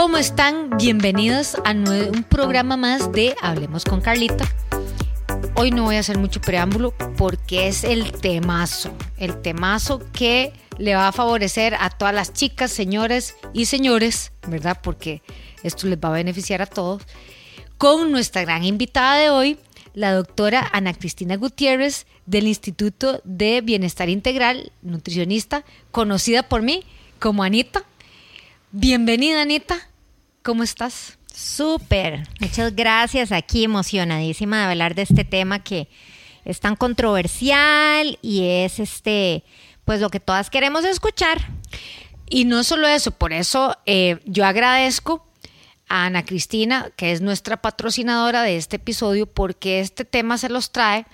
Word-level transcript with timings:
¿Cómo 0.00 0.16
están? 0.16 0.70
Bienvenidos 0.78 1.56
a 1.64 1.72
un 1.72 2.22
programa 2.22 2.76
más 2.76 3.10
de 3.10 3.34
Hablemos 3.42 3.84
con 3.84 4.00
Carlita. 4.00 4.44
Hoy 5.56 5.72
no 5.72 5.82
voy 5.82 5.96
a 5.96 5.98
hacer 5.98 6.18
mucho 6.18 6.40
preámbulo 6.40 6.94
porque 7.16 7.66
es 7.66 7.82
el 7.82 8.12
temazo, 8.12 8.96
el 9.16 9.42
temazo 9.42 10.00
que 10.12 10.52
le 10.78 10.94
va 10.94 11.08
a 11.08 11.12
favorecer 11.12 11.74
a 11.74 11.90
todas 11.90 12.14
las 12.14 12.32
chicas, 12.32 12.70
señores 12.70 13.34
y 13.52 13.64
señores, 13.64 14.30
¿verdad? 14.46 14.78
Porque 14.80 15.20
esto 15.64 15.88
les 15.88 15.98
va 15.98 16.10
a 16.10 16.12
beneficiar 16.12 16.62
a 16.62 16.66
todos. 16.66 17.02
Con 17.76 18.12
nuestra 18.12 18.42
gran 18.42 18.62
invitada 18.62 19.16
de 19.16 19.30
hoy, 19.30 19.58
la 19.94 20.12
doctora 20.12 20.70
Ana 20.72 20.94
Cristina 20.94 21.36
Gutiérrez 21.36 22.06
del 22.24 22.46
Instituto 22.46 23.20
de 23.24 23.62
Bienestar 23.62 24.08
Integral, 24.08 24.70
nutricionista, 24.80 25.64
conocida 25.90 26.44
por 26.44 26.62
mí 26.62 26.84
como 27.18 27.42
Anita. 27.42 27.82
Bienvenida, 28.70 29.40
Anita. 29.40 29.88
¿Cómo 30.42 30.62
estás? 30.62 31.16
Súper. 31.32 32.28
Muchas 32.38 32.76
gracias. 32.76 33.32
Aquí 33.32 33.64
emocionadísima 33.64 34.58
de 34.58 34.64
hablar 34.64 34.94
de 34.94 35.02
este 35.02 35.24
tema 35.24 35.64
que 35.64 35.88
es 36.44 36.60
tan 36.60 36.76
controversial 36.76 38.18
y 38.20 38.44
es 38.44 38.78
este, 38.78 39.42
pues 39.86 40.02
lo 40.02 40.10
que 40.10 40.20
todas 40.20 40.50
queremos 40.50 40.84
escuchar. 40.84 41.38
Y 42.28 42.44
no 42.44 42.62
solo 42.62 42.86
eso, 42.86 43.10
por 43.10 43.32
eso 43.32 43.74
eh, 43.86 44.20
yo 44.26 44.44
agradezco 44.44 45.26
a 45.88 46.04
Ana 46.04 46.26
Cristina, 46.26 46.90
que 46.94 47.12
es 47.12 47.22
nuestra 47.22 47.62
patrocinadora 47.62 48.42
de 48.42 48.58
este 48.58 48.76
episodio, 48.76 49.24
porque 49.24 49.80
este 49.80 50.04
tema 50.04 50.36
se 50.36 50.50
los 50.50 50.72
trae. 50.72 51.06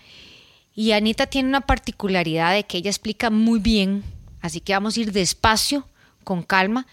Y 0.75 0.91
Anita 0.91 1.27
tiene 1.27 1.51
una 1.51 1.61
particularidad 1.61 2.53
de 2.53 2.65
que 2.65 2.79
ella 2.79 2.91
explica 2.91 3.31
muy 3.31 3.61
bien, 3.61 4.03
así 4.41 4.59
que 4.61 4.73
vamos 4.73 4.97
a 4.97 5.01
ir 5.01 5.13
despacio, 5.13 5.87
con 6.25 6.43
calma, 6.43 6.89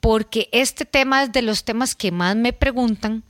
porque 0.00 0.48
este 0.52 0.84
tema 0.84 1.24
es 1.24 1.32
de 1.32 1.42
los 1.42 1.64
temas 1.64 1.94
que 1.94 2.12
más 2.12 2.36
me 2.36 2.52
preguntan 2.52 3.24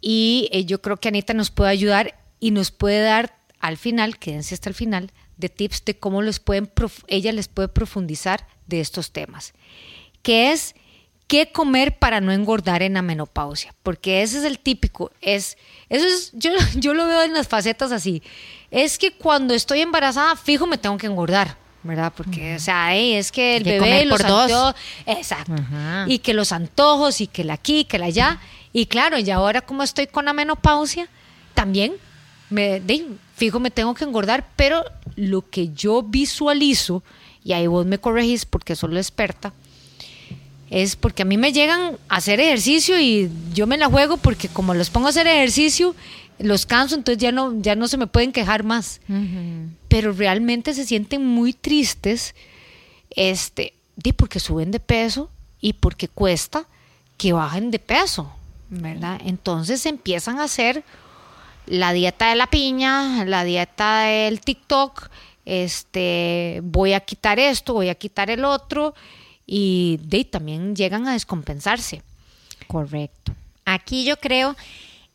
y 0.00 0.48
eh, 0.52 0.64
yo 0.64 0.82
creo 0.82 0.98
que 0.98 1.08
Anita 1.08 1.34
nos 1.34 1.50
puede 1.50 1.70
ayudar 1.70 2.18
y 2.40 2.50
nos 2.50 2.70
puede 2.70 3.02
dar 3.02 3.38
al 3.60 3.78
final, 3.78 4.18
quédense 4.18 4.54
hasta 4.54 4.68
el 4.68 4.74
final, 4.74 5.10
de 5.38 5.48
tips 5.48 5.84
de 5.86 5.98
cómo 5.98 6.20
les 6.20 6.38
pueden, 6.40 6.70
ella 7.08 7.32
les 7.32 7.48
puede 7.48 7.68
profundizar 7.68 8.46
de 8.66 8.80
estos 8.80 9.10
temas, 9.10 9.54
que 10.22 10.52
es 10.52 10.74
qué 11.26 11.50
comer 11.50 11.98
para 11.98 12.20
no 12.20 12.32
engordar 12.32 12.82
en 12.82 12.94
la 12.94 13.02
menopausia, 13.02 13.74
porque 13.82 14.22
ese 14.22 14.38
es 14.38 14.44
el 14.44 14.58
típico, 14.58 15.10
es, 15.22 15.56
eso 15.88 16.06
es, 16.06 16.32
yo, 16.34 16.50
yo 16.76 16.92
lo 16.92 17.06
veo 17.06 17.22
en 17.22 17.32
las 17.32 17.48
facetas 17.48 17.90
así, 17.92 18.22
es 18.70 18.98
que 18.98 19.12
cuando 19.12 19.54
estoy 19.54 19.80
embarazada, 19.80 20.36
fijo, 20.36 20.66
me 20.66 20.78
tengo 20.78 20.98
que 20.98 21.06
engordar. 21.06 21.63
¿Verdad? 21.84 22.12
Porque, 22.16 22.56
o 22.56 22.58
sea, 22.58 22.96
es 22.96 23.30
que 23.30 23.58
el 23.58 23.64
bebé 23.64 24.06
los 24.06 24.20
antojos, 24.20 24.74
exacto, 25.06 25.62
y 26.06 26.18
que 26.18 26.34
los 26.34 26.50
antojos 26.50 27.20
y 27.20 27.26
que 27.26 27.44
la 27.44 27.54
aquí, 27.54 27.84
que 27.84 27.98
la 27.98 28.06
allá, 28.06 28.40
y 28.72 28.86
claro, 28.86 29.18
y 29.18 29.30
ahora 29.30 29.60
como 29.60 29.82
estoy 29.82 30.06
con 30.06 30.24
la 30.24 30.32
menopausia, 30.32 31.08
también 31.52 31.92
me, 32.50 32.82
fijo, 33.36 33.60
me 33.60 33.70
tengo 33.70 33.94
que 33.94 34.04
engordar, 34.04 34.48
pero 34.56 34.84
lo 35.14 35.48
que 35.48 35.72
yo 35.74 36.02
visualizo, 36.02 37.02
y 37.44 37.52
ahí 37.52 37.66
vos 37.66 37.86
me 37.86 37.98
corregís 37.98 38.46
porque 38.46 38.74
soy 38.74 38.94
la 38.94 39.00
experta, 39.00 39.52
es 40.70 40.96
porque 40.96 41.22
a 41.22 41.26
mí 41.26 41.36
me 41.36 41.52
llegan 41.52 41.98
a 42.08 42.16
hacer 42.16 42.40
ejercicio 42.40 42.98
y 42.98 43.30
yo 43.52 43.66
me 43.66 43.76
la 43.76 43.86
juego 43.86 44.16
porque 44.16 44.48
como 44.48 44.74
los 44.74 44.90
pongo 44.90 45.06
a 45.06 45.10
hacer 45.10 45.26
ejercicio, 45.26 45.94
los 46.38 46.66
canso, 46.66 46.94
entonces 46.94 47.22
ya 47.22 47.30
no, 47.30 47.60
ya 47.60 47.76
no 47.76 47.86
se 47.86 47.96
me 47.96 48.06
pueden 48.06 48.32
quejar 48.32 48.64
más. 48.64 49.00
Pero 49.94 50.12
realmente 50.12 50.74
se 50.74 50.84
sienten 50.84 51.24
muy 51.24 51.52
tristes, 51.52 52.34
este, 53.10 53.74
porque 54.16 54.40
suben 54.40 54.72
de 54.72 54.80
peso 54.80 55.30
y 55.60 55.74
porque 55.74 56.08
cuesta 56.08 56.66
que 57.16 57.32
bajen 57.32 57.70
de 57.70 57.78
peso, 57.78 58.34
¿verdad? 58.70 59.20
Entonces 59.24 59.86
empiezan 59.86 60.40
a 60.40 60.44
hacer 60.44 60.82
la 61.66 61.92
dieta 61.92 62.30
de 62.30 62.34
la 62.34 62.48
piña, 62.48 63.24
la 63.24 63.44
dieta 63.44 64.00
del 64.00 64.40
TikTok, 64.40 65.10
este, 65.44 66.58
voy 66.64 66.94
a 66.94 66.98
quitar 66.98 67.38
esto, 67.38 67.74
voy 67.74 67.88
a 67.88 67.94
quitar 67.94 68.30
el 68.30 68.44
otro, 68.44 68.96
y 69.46 70.00
de, 70.02 70.24
también 70.24 70.74
llegan 70.74 71.06
a 71.06 71.12
descompensarse. 71.12 72.02
Correcto. 72.66 73.32
Aquí 73.64 74.04
yo 74.04 74.16
creo 74.16 74.56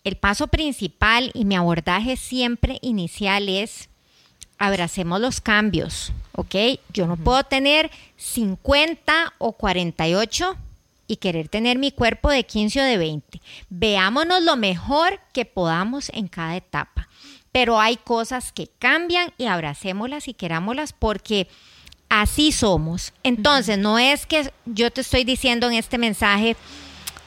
el 0.06 0.16
paso 0.16 0.48
principal 0.48 1.32
y 1.34 1.44
mi 1.44 1.58
abordaje 1.58 2.16
siempre 2.16 2.80
inicial 2.82 3.50
es 3.50 3.90
abracemos 4.60 5.20
los 5.20 5.42
cambios, 5.42 6.12
¿ok? 6.34 6.56
Yo 6.94 7.08
no 7.08 7.18
puedo 7.18 7.44
tener 7.44 7.90
50 8.18 9.34
o 9.38 9.54
48 9.54 10.58
y 11.08 11.16
querer 11.16 11.50
tener 11.50 11.80
mi 11.80 11.92
cuerpo 11.92 12.30
de 12.30 12.44
15 12.44 12.82
o 12.82 12.84
de 12.84 12.98
20. 12.98 13.42
Veámonos 13.70 14.44
lo 14.44 14.56
mejor 14.58 15.20
que 15.34 15.46
podamos 15.46 16.10
en 16.10 16.28
cada 16.28 16.56
etapa. 16.56 17.08
Pero 17.52 17.80
hay 17.80 17.98
cosas 17.98 18.52
que 18.52 18.70
cambian 18.78 19.34
y 19.40 19.46
abracémoslas 19.46 20.28
y 20.28 20.36
querámoslas 20.36 20.94
porque 20.94 21.48
así 22.10 22.52
somos. 22.52 23.14
Entonces, 23.24 23.80
no 23.80 23.98
es 23.98 24.28
que 24.28 24.54
yo 24.66 24.92
te 24.92 25.02
estoy 25.02 25.24
diciendo 25.24 25.68
en 25.68 25.74
este 25.74 25.98
mensaje, 25.98 26.56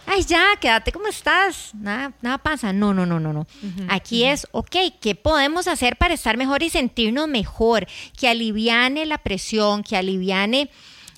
ay, 0.06 0.24
ya, 0.24 0.44
quédate 0.60 0.92
como 0.92 1.08
estás, 1.08 1.74
nada, 1.74 2.12
nada 2.20 2.38
pasa. 2.38 2.72
No, 2.72 2.92
no, 2.94 3.06
no, 3.06 3.20
no, 3.20 3.32
no. 3.32 3.46
Aquí 3.88 4.24
es, 4.24 4.46
ok, 4.52 4.76
¿qué 5.00 5.14
podemos 5.14 5.68
hacer 5.68 5.96
para 5.96 6.14
estar 6.14 6.36
mejor 6.36 6.62
y 6.62 6.70
sentirnos 6.70 7.28
mejor? 7.28 7.86
Que 8.18 8.28
aliviane 8.28 9.06
la 9.06 9.18
presión, 9.18 9.82
que 9.82 9.96
aliviane 9.96 10.70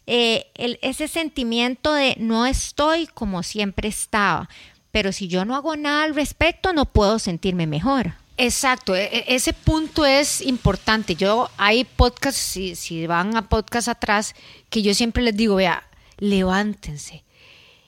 eh, 0.07 0.47
ese 0.83 1.09
sentimiento 1.09 1.93
de 1.93 2.17
no 2.19 2.47
estoy 2.47 3.07
como 3.07 3.43
siempre 3.43 3.89
estaba. 3.89 4.49
Pero 4.91 5.13
si 5.13 5.27
yo 5.27 5.45
no 5.45 5.57
hago 5.57 5.77
nada 5.77 6.05
al 6.05 6.15
respecto, 6.15 6.73
no 6.73 6.85
puedo 6.85 7.19
sentirme 7.19 7.67
mejor. 7.67 8.13
Exacto, 8.37 8.95
e, 8.95 9.05
e, 9.05 9.35
ese 9.35 9.53
punto 9.53 10.05
es 10.05 10.41
importante. 10.41 11.15
Yo 11.15 11.51
hay 11.57 11.85
podcasts, 11.85 12.41
si, 12.41 12.77
si 12.77 13.07
van 13.07 13.37
a 13.37 13.49
podcasts 13.49 13.89
atrás, 13.89 14.35
que 14.71 14.83
yo 14.83 14.95
siempre 14.95 15.23
les 15.23 15.37
digo, 15.37 15.57
vea, 15.57 15.85
levántense, 16.19 17.24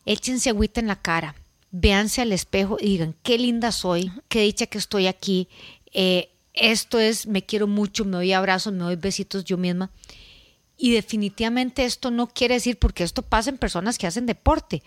échense 0.06 0.48
agüita 0.50 0.80
en 0.80 0.86
la 0.86 0.96
cara, 0.96 1.34
véanse 1.70 2.22
al 2.22 2.32
espejo 2.32 2.78
y 2.80 2.86
digan, 2.86 3.14
qué 3.22 3.36
linda 3.36 3.72
soy, 3.72 4.10
qué 4.28 4.40
dicha 4.40 4.66
que 4.66 4.78
estoy 4.78 5.08
aquí, 5.08 5.48
eh, 5.92 6.30
esto 6.54 6.98
es, 6.98 7.26
me 7.26 7.44
quiero 7.44 7.66
mucho, 7.66 8.04
me 8.04 8.12
doy 8.12 8.32
abrazos, 8.32 8.72
me 8.72 8.84
doy 8.84 8.96
besitos 8.96 9.44
yo 9.44 9.58
misma. 9.58 9.90
Y 10.78 10.92
definitivamente 10.92 11.84
esto 11.84 12.10
no 12.10 12.28
quiere 12.28 12.54
decir, 12.54 12.78
porque 12.78 13.04
esto 13.04 13.22
pasa 13.22 13.50
en 13.50 13.58
personas 13.58 13.98
que 13.98 14.06
hacen 14.06 14.26
deporte. 14.26 14.82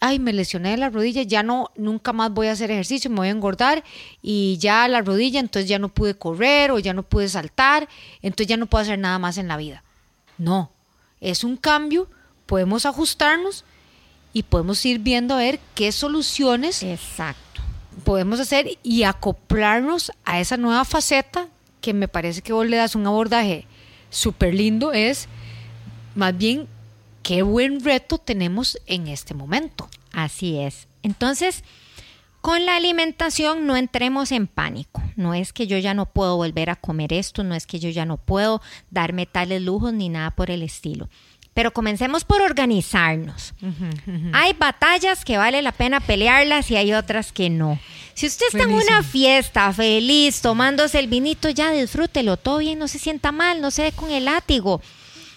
Ay, 0.00 0.18
me 0.18 0.32
lesioné 0.32 0.70
de 0.72 0.76
la 0.76 0.90
rodilla, 0.90 1.22
ya 1.22 1.42
no, 1.42 1.70
nunca 1.76 2.12
más 2.12 2.32
voy 2.32 2.48
a 2.48 2.52
hacer 2.52 2.70
ejercicio, 2.70 3.10
me 3.10 3.16
voy 3.16 3.28
a 3.28 3.32
engordar 3.32 3.84
y 4.22 4.58
ya 4.58 4.86
la 4.88 5.02
rodilla, 5.02 5.40
entonces 5.40 5.68
ya 5.68 5.78
no 5.78 5.88
pude 5.88 6.14
correr 6.14 6.72
o 6.72 6.78
ya 6.78 6.92
no 6.92 7.04
pude 7.04 7.28
saltar, 7.28 7.88
entonces 8.20 8.48
ya 8.48 8.56
no 8.56 8.66
puedo 8.66 8.82
hacer 8.82 8.98
nada 8.98 9.18
más 9.18 9.38
en 9.38 9.48
la 9.48 9.56
vida. 9.56 9.84
No, 10.36 10.72
es 11.20 11.44
un 11.44 11.56
cambio, 11.56 12.08
podemos 12.46 12.86
ajustarnos 12.86 13.64
y 14.34 14.42
podemos 14.42 14.84
ir 14.84 14.98
viendo 14.98 15.32
a 15.32 15.38
ver 15.38 15.60
qué 15.74 15.92
soluciones 15.92 16.82
Exacto. 16.82 17.62
podemos 18.04 18.40
hacer 18.40 18.78
y 18.82 19.04
acoplarnos 19.04 20.12
a 20.26 20.40
esa 20.40 20.58
nueva 20.58 20.84
faceta 20.84 21.48
que 21.80 21.94
me 21.94 22.08
parece 22.08 22.42
que 22.42 22.52
vos 22.52 22.66
le 22.66 22.76
das 22.76 22.94
un 22.94 23.06
abordaje 23.06 23.66
súper 24.10 24.52
lindo, 24.52 24.92
es 24.92 25.28
más 26.14 26.36
bien 26.36 26.66
qué 27.22 27.42
buen 27.42 27.82
reto 27.82 28.18
tenemos 28.18 28.78
en 28.86 29.08
este 29.08 29.34
momento. 29.34 29.88
Así 30.12 30.58
es. 30.58 30.88
Entonces, 31.02 31.62
con 32.40 32.66
la 32.66 32.76
alimentación 32.76 33.66
no 33.66 33.76
entremos 33.76 34.30
en 34.32 34.46
pánico. 34.46 35.02
No 35.16 35.32
es 35.32 35.52
que 35.52 35.66
yo 35.66 35.78
ya 35.78 35.94
no 35.94 36.06
puedo 36.06 36.36
volver 36.36 36.70
a 36.70 36.76
comer 36.76 37.12
esto, 37.12 37.44
no 37.44 37.54
es 37.54 37.66
que 37.66 37.78
yo 37.78 37.88
ya 37.88 38.04
no 38.04 38.16
puedo 38.18 38.60
darme 38.90 39.26
tales 39.26 39.62
lujos 39.62 39.92
ni 39.92 40.08
nada 40.08 40.30
por 40.32 40.50
el 40.50 40.62
estilo. 40.62 41.08
Pero 41.54 41.72
comencemos 41.72 42.24
por 42.24 42.42
organizarnos. 42.42 43.54
Hay 44.32 44.52
batallas 44.54 45.24
que 45.24 45.38
vale 45.38 45.62
la 45.62 45.70
pena 45.70 46.00
pelearlas 46.00 46.70
y 46.70 46.76
hay 46.76 46.92
otras 46.92 47.30
que 47.30 47.48
no. 47.48 47.78
Si 48.14 48.26
usted 48.26 48.46
está 48.46 48.64
en 48.64 48.72
una 48.74 49.02
fiesta 49.02 49.72
feliz, 49.72 50.40
tomándose 50.40 50.98
el 50.98 51.06
vinito, 51.06 51.48
ya 51.48 51.70
disfrútelo, 51.70 52.36
todo 52.36 52.58
bien, 52.58 52.78
no 52.78 52.88
se 52.88 52.98
sienta 52.98 53.32
mal, 53.32 53.60
no 53.60 53.70
se 53.70 53.84
dé 53.84 53.92
con 53.92 54.10
el 54.10 54.24
látigo. 54.24 54.82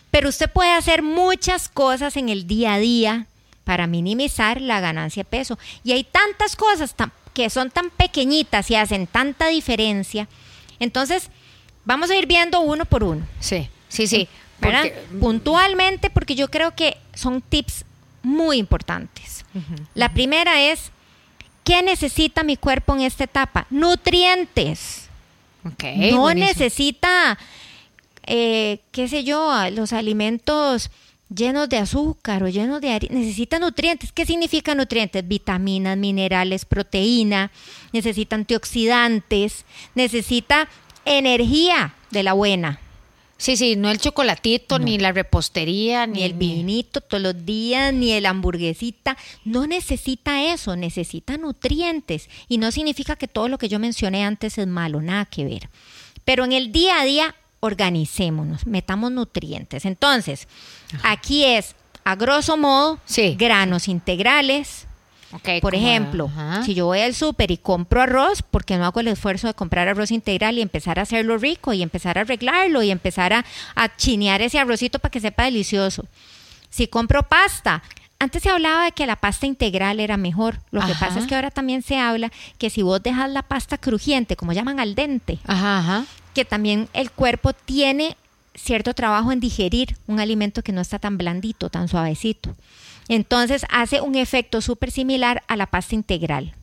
Pero 0.09 0.29
usted 0.29 0.49
puede 0.49 0.73
hacer 0.73 1.03
muchas 1.03 1.69
cosas 1.69 2.17
en 2.17 2.29
el 2.29 2.47
día 2.47 2.73
a 2.73 2.79
día 2.79 3.27
para 3.63 3.85
minimizar 3.85 4.61
la 4.61 4.79
ganancia 4.79 5.21
de 5.23 5.29
peso. 5.29 5.59
Y 5.83 5.91
hay 5.91 6.03
tantas 6.03 6.55
cosas 6.55 6.95
que 7.33 7.49
son 7.49 7.69
tan 7.69 7.89
pequeñitas 7.91 8.71
y 8.71 8.75
hacen 8.75 9.05
tanta 9.05 9.47
diferencia. 9.47 10.27
Entonces, 10.79 11.29
vamos 11.85 12.09
a 12.09 12.15
ir 12.15 12.25
viendo 12.25 12.59
uno 12.61 12.85
por 12.85 13.03
uno. 13.03 13.27
Sí, 13.39 13.69
sí, 13.89 14.07
sí. 14.07 14.27
Puntualmente, 15.19 16.09
porque 16.09 16.35
yo 16.35 16.49
creo 16.49 16.75
que 16.75 16.97
son 17.13 17.41
tips 17.41 17.85
muy 18.23 18.57
importantes. 18.57 19.45
La 19.95 20.13
primera 20.13 20.61
es, 20.61 20.91
¿qué 21.63 21.81
necesita 21.81 22.43
mi 22.43 22.57
cuerpo 22.57 22.93
en 22.95 23.01
esta 23.01 23.23
etapa? 23.23 23.65
Nutrientes. 23.69 25.09
no 26.11 26.33
necesita, 26.33 27.37
eh, 28.25 28.79
qué 28.91 29.07
sé 29.07 29.23
yo, 29.23 29.51
los 29.71 29.93
alimentos 29.93 30.91
llenos 31.33 31.67
de 31.69 31.77
azúcar 31.77 32.43
o 32.43 32.47
llenos 32.47 32.81
de 32.81 32.91
harina, 32.91 33.15
necesitan 33.15 33.61
nutrientes. 33.61 34.11
¿Qué 34.11 34.25
significa 34.25 34.75
nutrientes? 34.75 35.27
Vitaminas, 35.27 35.97
minerales, 35.97 36.65
proteína, 36.65 37.51
necesita 37.91 38.35
antioxidantes, 38.35 39.65
necesita 39.95 40.69
energía 41.05 41.95
de 42.11 42.23
la 42.23 42.33
buena. 42.33 42.79
Sí, 43.37 43.55
sí, 43.55 43.75
no 43.75 43.91
el 43.91 43.99
chocolatito, 43.99 44.79
ni 44.79 44.97
la 44.97 45.11
repostería, 45.11 46.07
ni, 46.07 46.23
el 46.23 46.33
vinito 46.33 47.01
todos 47.01 47.21
los 47.21 47.45
días, 47.45 47.93
ni 47.93 48.11
el 48.11 48.25
hamburguesita. 48.25 49.15
No 49.45 49.67
necesita 49.67 50.43
eso, 50.43 50.75
necesita 50.75 51.37
nutrientes. 51.37 52.29
Y 52.47 52.57
no 52.57 52.71
significa 52.71 53.15
que 53.15 53.27
todo 53.27 53.47
lo 53.47 53.59
que 53.59 53.69
yo 53.69 53.77
mencioné 53.77 54.25
antes 54.25 54.57
es 54.57 54.67
malo, 54.67 55.01
nada 55.01 55.25
que 55.25 55.45
ver. 55.45 55.69
Pero 56.25 56.45
en 56.45 56.51
el 56.51 56.71
día 56.71 56.99
a 56.99 57.05
día, 57.05 57.35
organicémonos, 57.59 58.65
metamos 58.65 59.11
nutrientes. 59.11 59.85
Entonces, 59.85 60.47
aquí 61.03 61.45
es, 61.45 61.75
a 62.03 62.15
grosso 62.15 62.57
modo, 62.57 62.99
granos 63.37 63.87
integrales, 63.87 64.86
por 65.61 65.75
ejemplo, 65.75 66.31
si 66.65 66.73
yo 66.73 66.85
voy 66.85 67.01
al 67.01 67.13
súper 67.13 67.51
y 67.51 67.57
compro 67.57 68.01
arroz, 68.01 68.41
porque 68.41 68.77
no 68.77 68.85
hago 68.85 68.99
el 68.99 69.09
esfuerzo 69.09 69.47
de 69.47 69.53
comprar 69.53 69.87
arroz 69.87 70.11
integral 70.11 70.57
y 70.57 70.61
empezar 70.61 70.99
a 70.99 71.01
hacerlo 71.03 71.37
rico 71.37 71.73
y 71.73 71.81
empezar 71.81 72.17
a 72.17 72.21
arreglarlo 72.21 72.81
y 72.81 72.91
empezar 72.91 73.33
a, 73.33 73.43
chinear 73.97 74.41
ese 74.41 74.59
arrocito 74.59 74.99
para 74.99 75.11
que 75.11 75.19
sepa 75.19 75.43
delicioso? 75.43 76.05
Si 76.69 76.87
compro 76.87 77.23
pasta, 77.23 77.83
antes 78.19 78.43
se 78.43 78.49
hablaba 78.49 78.85
de 78.85 78.91
que 78.91 79.05
la 79.05 79.15
pasta 79.15 79.45
integral 79.45 79.99
era 79.99 80.17
mejor. 80.17 80.59
Lo 80.71 80.85
que 80.85 80.93
pasa 80.95 81.19
es 81.19 81.27
que 81.27 81.35
ahora 81.35 81.51
también 81.51 81.81
se 81.81 81.97
habla 81.97 82.31
que 82.57 82.69
si 82.69 82.81
vos 82.81 83.01
dejas 83.01 83.29
la 83.29 83.43
pasta 83.43 83.77
crujiente, 83.77 84.35
como 84.35 84.53
llaman 84.53 84.79
al 84.79 84.95
dente, 84.95 85.39
que 86.33 86.45
también 86.45 86.87
el 86.93 87.11
cuerpo 87.11 87.53
tiene 87.53 88.15
cierto 88.55 88.93
trabajo 88.93 89.31
en 89.31 89.39
digerir 89.39 89.95
un 90.07 90.19
alimento 90.19 90.63
que 90.63 90.71
no 90.71 90.81
está 90.81 90.99
tan 90.99 91.17
blandito, 91.17 91.69
tan 91.69 91.87
suavecito. 91.87 92.55
Entonces 93.09 93.65
hace 93.69 94.01
un 94.01 94.15
efecto 94.15 94.61
súper 94.61 94.91
similar 94.91 95.43
a 95.47 95.55
la 95.55 95.67
pasta 95.67 95.95
integral. 95.95 96.53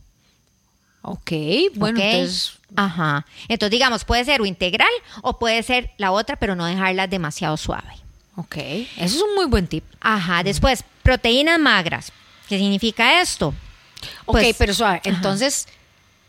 Ok, 1.02 1.32
bueno, 1.74 2.00
entonces... 2.00 2.54
Ajá. 2.76 3.26
Entonces, 3.48 3.70
digamos, 3.70 4.04
puede 4.04 4.24
ser 4.24 4.40
o 4.40 4.46
integral 4.46 4.88
o 5.22 5.38
puede 5.38 5.62
ser 5.62 5.90
la 5.96 6.12
otra, 6.12 6.36
pero 6.36 6.56
no 6.56 6.64
dejarla 6.64 7.06
demasiado 7.06 7.56
suave. 7.56 7.92
Ok, 8.36 8.56
eso 8.56 9.16
es 9.16 9.22
un 9.22 9.34
muy 9.36 9.46
buen 9.46 9.68
tip. 9.68 9.84
Ajá, 10.00 10.42
después, 10.42 10.82
proteínas 11.02 11.60
magras. 11.60 12.10
¿Qué 12.48 12.58
significa 12.58 13.20
esto? 13.20 13.54
ok, 14.24 14.32
pues, 14.32 14.56
pero 14.58 14.74
suave. 14.74 15.02
Entonces, 15.04 15.68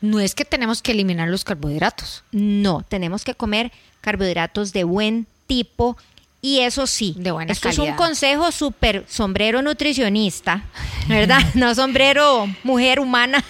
no 0.01 0.19
es 0.19 0.35
que 0.35 0.45
tenemos 0.45 0.81
que 0.81 0.91
eliminar 0.91 1.29
los 1.29 1.43
carbohidratos. 1.43 2.23
No, 2.31 2.83
tenemos 2.87 3.23
que 3.23 3.33
comer 3.33 3.71
carbohidratos 4.01 4.71
de 4.71 4.83
buen 4.83 5.25
tipo 5.47 5.97
y 6.45 6.59
eso 6.59 6.85
sí, 6.85 7.15
de 7.17 7.31
buena 7.31 7.51
esto 7.51 7.69
es 7.69 7.79
un 7.79 7.93
consejo 7.93 8.51
súper 8.51 9.03
sombrero 9.07 9.63
nutricionista, 9.63 10.63
¿verdad? 11.07 11.39
no 11.55 11.73
sombrero 11.73 12.47
mujer 12.61 12.99
humana, 12.99 13.43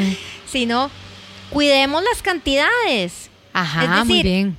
sino 0.50 0.90
cuidemos 1.50 2.02
las 2.02 2.20
cantidades. 2.22 3.30
Ajá, 3.52 4.04
muy 4.04 4.24
bien. 4.24 4.56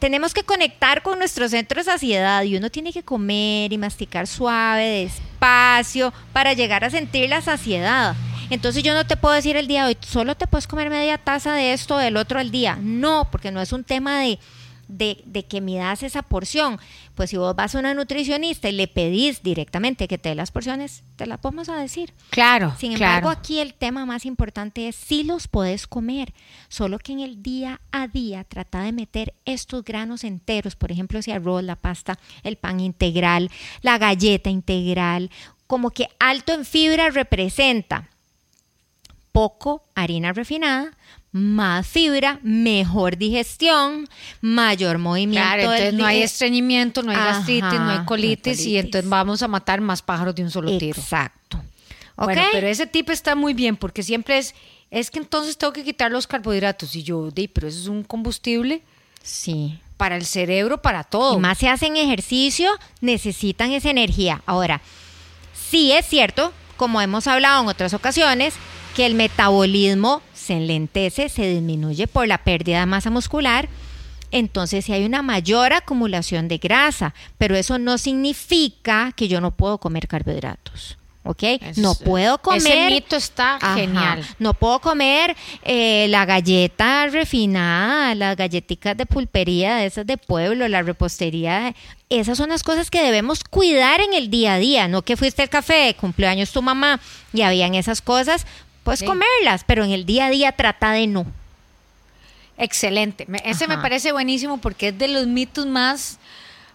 Tenemos 0.00 0.34
que 0.34 0.42
conectar 0.42 1.04
con 1.04 1.20
nuestro 1.20 1.48
centro 1.48 1.78
de 1.78 1.84
saciedad 1.84 2.42
y 2.42 2.56
uno 2.56 2.70
tiene 2.70 2.92
que 2.92 3.04
comer 3.04 3.72
y 3.72 3.78
masticar 3.78 4.26
suave, 4.26 5.04
despacio, 5.04 6.12
para 6.32 6.54
llegar 6.54 6.82
a 6.82 6.90
sentir 6.90 7.30
la 7.30 7.40
saciedad. 7.40 8.16
Entonces 8.50 8.82
yo 8.82 8.94
no 8.94 9.06
te 9.06 9.16
puedo 9.16 9.32
decir 9.32 9.56
el 9.56 9.68
día 9.68 9.84
de 9.84 9.90
hoy, 9.90 9.98
solo 10.00 10.34
te 10.34 10.48
puedes 10.48 10.66
comer 10.66 10.90
media 10.90 11.18
taza 11.18 11.54
de 11.54 11.72
esto, 11.72 11.98
del 11.98 12.16
otro 12.16 12.40
al 12.40 12.50
día. 12.50 12.76
No, 12.82 13.28
porque 13.30 13.52
no 13.52 13.60
es 13.60 13.72
un 13.72 13.84
tema 13.84 14.18
de 14.18 14.40
de, 14.92 15.46
que 15.48 15.60
midas 15.60 16.02
esa 16.02 16.22
porción. 16.22 16.78
Pues 17.14 17.30
si 17.30 17.36
vos 17.36 17.54
vas 17.56 17.74
a 17.74 17.78
una 17.78 17.94
nutricionista 17.94 18.68
y 18.68 18.72
le 18.72 18.88
pedís 18.88 19.42
directamente 19.42 20.08
que 20.08 20.18
te 20.18 20.30
dé 20.30 20.34
las 20.34 20.50
porciones, 20.50 21.02
te 21.16 21.26
las 21.26 21.38
podemos 21.38 21.68
a 21.68 21.76
decir. 21.76 22.12
Claro. 22.30 22.74
Sin 22.78 22.92
embargo, 22.92 23.28
aquí 23.28 23.58
el 23.60 23.74
tema 23.74 24.06
más 24.06 24.24
importante 24.26 24.88
es 24.88 24.96
si 24.96 25.24
los 25.24 25.48
podés 25.48 25.86
comer, 25.86 26.32
solo 26.68 26.98
que 26.98 27.12
en 27.12 27.20
el 27.20 27.42
día 27.42 27.80
a 27.90 28.08
día 28.08 28.44
trata 28.44 28.82
de 28.82 28.92
meter 28.92 29.34
estos 29.44 29.84
granos 29.84 30.24
enteros, 30.24 30.76
por 30.76 30.92
ejemplo, 30.92 31.18
ese 31.18 31.32
arroz, 31.32 31.62
la 31.62 31.76
pasta, 31.76 32.18
el 32.42 32.56
pan 32.56 32.80
integral, 32.80 33.50
la 33.82 33.98
galleta 33.98 34.50
integral, 34.50 35.30
como 35.66 35.90
que 35.90 36.08
alto 36.18 36.52
en 36.52 36.64
fibra 36.64 37.10
representa 37.10 38.08
poco 39.32 39.84
harina 39.94 40.32
refinada, 40.32 40.90
más 41.32 41.86
fibra, 41.86 42.38
mejor 42.42 43.16
digestión, 43.16 44.06
mayor 44.42 44.98
movimiento. 44.98 45.46
Claro, 45.46 45.62
entonces 45.62 45.94
no 45.94 46.04
hay 46.04 46.22
estreñimiento, 46.22 47.02
no 47.02 47.10
hay 47.10 47.16
gastritis, 47.16 47.80
no 47.80 47.90
hay 47.90 48.04
colitis, 48.04 48.66
y 48.66 48.78
entonces 48.78 49.08
vamos 49.08 49.42
a 49.42 49.48
matar 49.48 49.80
más 49.80 50.02
pájaros 50.02 50.34
de 50.34 50.42
un 50.42 50.50
solo 50.50 50.76
tiro. 50.78 51.00
Exacto. 51.00 51.60
Bueno, 52.16 52.42
pero 52.52 52.66
ese 52.66 52.86
tip 52.86 53.08
está 53.10 53.34
muy 53.34 53.54
bien 53.54 53.76
porque 53.76 54.02
siempre 54.02 54.38
es, 54.38 54.54
es 54.90 55.10
que 55.10 55.18
entonces 55.18 55.56
tengo 55.56 55.72
que 55.72 55.82
quitar 55.82 56.12
los 56.12 56.26
carbohidratos 56.26 56.94
y 56.94 57.02
yo, 57.02 57.30
di, 57.30 57.48
pero 57.48 57.66
eso 57.66 57.80
es 57.80 57.86
un 57.86 58.04
combustible. 58.04 58.82
Sí. 59.22 59.80
Para 59.96 60.16
el 60.16 60.26
cerebro, 60.26 60.82
para 60.82 61.04
todo. 61.04 61.36
Y 61.36 61.40
más 61.40 61.58
se 61.58 61.68
hacen 61.68 61.96
ejercicio, 61.96 62.70
necesitan 63.00 63.72
esa 63.72 63.90
energía. 63.90 64.42
Ahora, 64.46 64.82
sí 65.54 65.92
es 65.92 66.06
cierto, 66.06 66.52
como 66.76 67.00
hemos 67.00 67.26
hablado 67.26 67.62
en 67.62 67.68
otras 67.68 67.94
ocasiones, 67.94 68.54
que 68.94 69.06
el 69.06 69.14
metabolismo 69.14 70.20
se 70.42 70.54
enlentece, 70.54 71.28
se 71.28 71.48
disminuye 71.48 72.06
por 72.06 72.26
la 72.26 72.38
pérdida 72.38 72.80
de 72.80 72.86
masa 72.86 73.10
muscular, 73.10 73.68
entonces 74.30 74.84
si 74.84 74.92
hay 74.92 75.04
una 75.04 75.22
mayor 75.22 75.72
acumulación 75.72 76.48
de 76.48 76.58
grasa, 76.58 77.14
pero 77.38 77.56
eso 77.56 77.78
no 77.78 77.98
significa 77.98 79.12
que 79.14 79.28
yo 79.28 79.40
no 79.40 79.52
puedo 79.52 79.78
comer 79.78 80.08
carbohidratos. 80.08 80.98
¿ok? 81.24 81.42
no 81.76 81.94
puedo 81.94 82.38
comer. 82.38 82.60
Ese 82.60 82.86
mito 82.90 83.16
está 83.16 83.58
genial. 83.74 84.24
No 84.38 84.54
puedo 84.54 84.80
comer 84.80 85.36
eh, 85.62 86.06
la 86.08 86.24
galleta 86.24 87.06
refinada, 87.06 88.14
las 88.14 88.36
galletitas 88.36 88.96
de 88.96 89.06
pulpería, 89.06 89.84
esas 89.84 90.06
de 90.06 90.16
pueblo, 90.16 90.66
la 90.68 90.82
repostería. 90.82 91.74
Esas 92.08 92.36
son 92.36 92.50
las 92.50 92.62
cosas 92.62 92.90
que 92.90 93.02
debemos 93.02 93.44
cuidar 93.44 94.00
en 94.00 94.14
el 94.14 94.30
día 94.30 94.54
a 94.54 94.58
día. 94.58 94.88
No 94.88 95.02
que 95.02 95.16
fuiste 95.16 95.42
al 95.42 95.48
café, 95.48 95.94
cumpleaños 95.98 96.52
tu 96.52 96.60
mamá 96.60 97.00
y 97.32 97.42
habían 97.42 97.74
esas 97.74 98.02
cosas, 98.02 98.46
Puedes 98.84 99.02
comerlas, 99.02 99.64
pero 99.64 99.84
en 99.84 99.90
el 99.90 100.04
día 100.04 100.26
a 100.26 100.30
día 100.30 100.52
trata 100.52 100.92
de 100.92 101.06
no. 101.06 101.26
Excelente. 102.58 103.26
Ese 103.44 103.66
me 103.66 103.78
parece 103.78 104.12
buenísimo 104.12 104.58
porque 104.58 104.88
es 104.88 104.98
de 104.98 105.08
los 105.08 105.26
mitos 105.26 105.66
más 105.66 106.18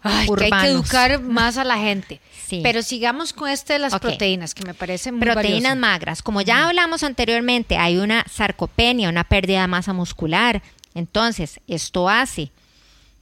que 0.04 0.45
hay 0.45 0.51
que 0.51 0.68
educar 0.68 1.21
más 1.21 1.57
a 1.57 1.63
la 1.63 1.77
gente. 1.77 2.19
Pero 2.63 2.81
sigamos 2.81 3.33
con 3.33 3.49
este 3.49 3.73
de 3.73 3.80
las 3.80 3.99
proteínas, 3.99 4.54
que 4.54 4.64
me 4.64 4.73
parece 4.73 5.11
muy 5.11 5.21
Proteínas 5.21 5.76
magras. 5.76 6.21
Como 6.21 6.42
ya 6.42 6.68
hablamos 6.68 7.04
anteriormente, 7.04 7.78
hay 7.78 7.97
una 7.97 8.23
sarcopenia, 8.30 9.09
una 9.09 9.26
pérdida 9.26 9.61
de 9.61 9.68
masa 9.68 9.92
muscular. 9.92 10.61
Entonces, 10.94 11.59
esto 11.68 12.07
hace 12.07 12.52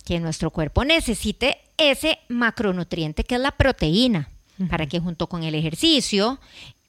que 0.06 0.20
nuestro 0.20 0.51
cuerpo 0.51 0.86
necesite 0.86 1.58
ese 1.77 2.20
macronutriente 2.30 3.24
que 3.24 3.36
es 3.36 3.42
la 3.42 3.51
proteína, 3.51 4.30
para 4.70 4.86
que 4.86 5.00
junto 5.00 5.27
con 5.27 5.44
el 5.44 5.56
ejercicio 5.56 6.39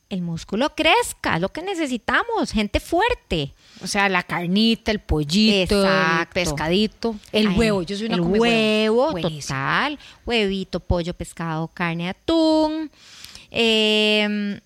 el 0.09 0.23
músculo 0.23 0.75
crezca, 0.75 1.39
lo 1.39 1.49
que 1.49 1.63
necesitamos, 1.63 2.53
gente 2.53 2.81
fuerte. 2.81 3.53
O 3.83 3.87
sea, 3.87 4.09
la 4.09 4.23
carnita, 4.23 4.91
el 4.91 5.01
pollito, 5.01 5.85
el 5.85 6.27
pescadito, 6.29 7.17
el 7.33 7.49
huevo. 7.51 7.83
Yo 7.83 7.97
soy 7.97 8.07
una 8.07 8.15
el 8.17 8.21
huevo, 8.21 9.13
total, 9.21 9.99
huevito, 10.25 10.81
pollo, 10.81 11.13
pescado, 11.15 11.69
carne, 11.69 12.09
atún, 12.09 12.91
em, 13.51 14.61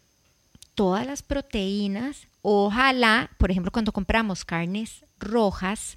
todas 0.75 1.07
las 1.07 1.23
proteínas. 1.23 2.27
Ojalá, 2.43 3.31
por 3.39 3.51
ejemplo, 3.51 3.73
cuando 3.73 3.93
compramos 3.93 4.45
carnes 4.45 5.05
rojas, 5.19 5.97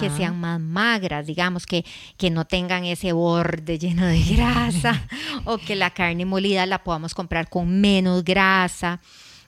que 0.00 0.10
sean 0.10 0.40
más 0.40 0.60
magras, 0.60 1.26
digamos, 1.26 1.66
que, 1.66 1.84
que 2.16 2.30
no 2.30 2.46
tengan 2.46 2.84
ese 2.84 3.12
borde 3.12 3.78
lleno 3.78 4.06
de 4.06 4.22
grasa, 4.22 5.06
o 5.44 5.58
que 5.58 5.76
la 5.76 5.90
carne 5.90 6.24
molida 6.24 6.66
la 6.66 6.82
podamos 6.82 7.14
comprar 7.14 7.48
con 7.48 7.80
menos 7.80 8.24
grasa 8.24 9.00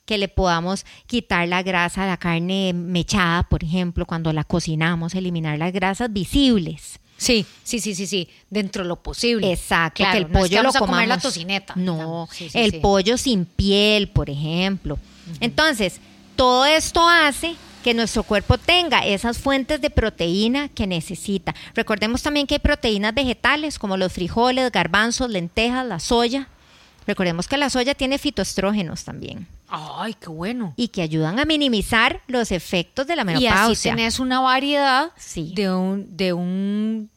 que 0.05 0.19
le 0.19 0.27
podamos 0.27 0.85
quitar 1.07 1.47
la 1.47 1.63
grasa 1.63 2.03
a 2.03 2.07
la 2.09 2.17
carne 2.17 2.73
mechada, 2.75 3.45
por 3.45 3.63
ejemplo, 3.63 4.07
cuando 4.07 4.33
la 4.33 4.43
cocinamos, 4.43 5.15
eliminar 5.15 5.57
las 5.57 5.73
grasas 5.73 6.13
visibles. 6.13 6.99
Sí, 7.17 7.47
sí, 7.63 7.79
sí, 7.79 7.95
sí, 7.95 8.07
sí, 8.07 8.29
dentro 8.49 8.83
de 8.83 8.89
lo 8.89 8.97
posible. 8.97 9.53
Exacto, 9.53 10.03
que 10.11 10.19
el 10.19 10.27
pollo 10.27 10.63
lo 10.65 10.73
comamos. 10.73 11.07
la 11.07 11.19
tocineta. 11.19 11.75
No, 11.77 12.29
el 12.55 12.81
pollo 12.81 13.17
sin 13.19 13.45
piel, 13.45 14.09
por 14.09 14.31
ejemplo. 14.31 14.99
Entonces, 15.39 16.01
todo 16.35 16.65
esto 16.65 17.09
hace 17.09 17.55
que 17.83 17.95
nuestro 17.95 18.23
cuerpo 18.23 18.59
tenga 18.59 19.01
esas 19.07 19.39
fuentes 19.39 19.81
de 19.81 19.91
proteína 19.91 20.69
que 20.69 20.87
necesita. 20.87 21.55
Recordemos 21.75 22.23
también 22.23 22.47
que 22.47 22.55
hay 22.55 22.61
proteínas 22.61 23.15
vegetales 23.15 23.79
como 23.79 23.97
los 23.97 24.13
frijoles, 24.13 24.71
garbanzos, 24.71 25.31
lentejas, 25.31 25.87
la 25.87 25.99
soya. 25.99 26.49
Recordemos 27.07 27.49
que 27.49 27.57
la 27.57 27.71
soya 27.71 27.95
tiene 27.95 28.19
fitoestrógenos 28.19 29.05
también. 29.05 29.47
Ay, 29.69 30.15
qué 30.15 30.29
bueno. 30.29 30.75
Y 30.77 30.89
que 30.89 31.03
ayudan 31.03 31.39
a 31.39 31.45
minimizar 31.45 32.21
los 32.27 32.53
efectos 32.53 33.07
de 33.07 33.17
la 33.17 33.25
menopausia. 33.25 33.69
Y 33.69 33.73
así 33.73 33.89
tenés 33.89 34.21
una 34.21 34.41
variedad 34.41 35.13
de 35.35 35.73
un, 35.73 36.17
de 36.17 36.33
un 36.33 37.11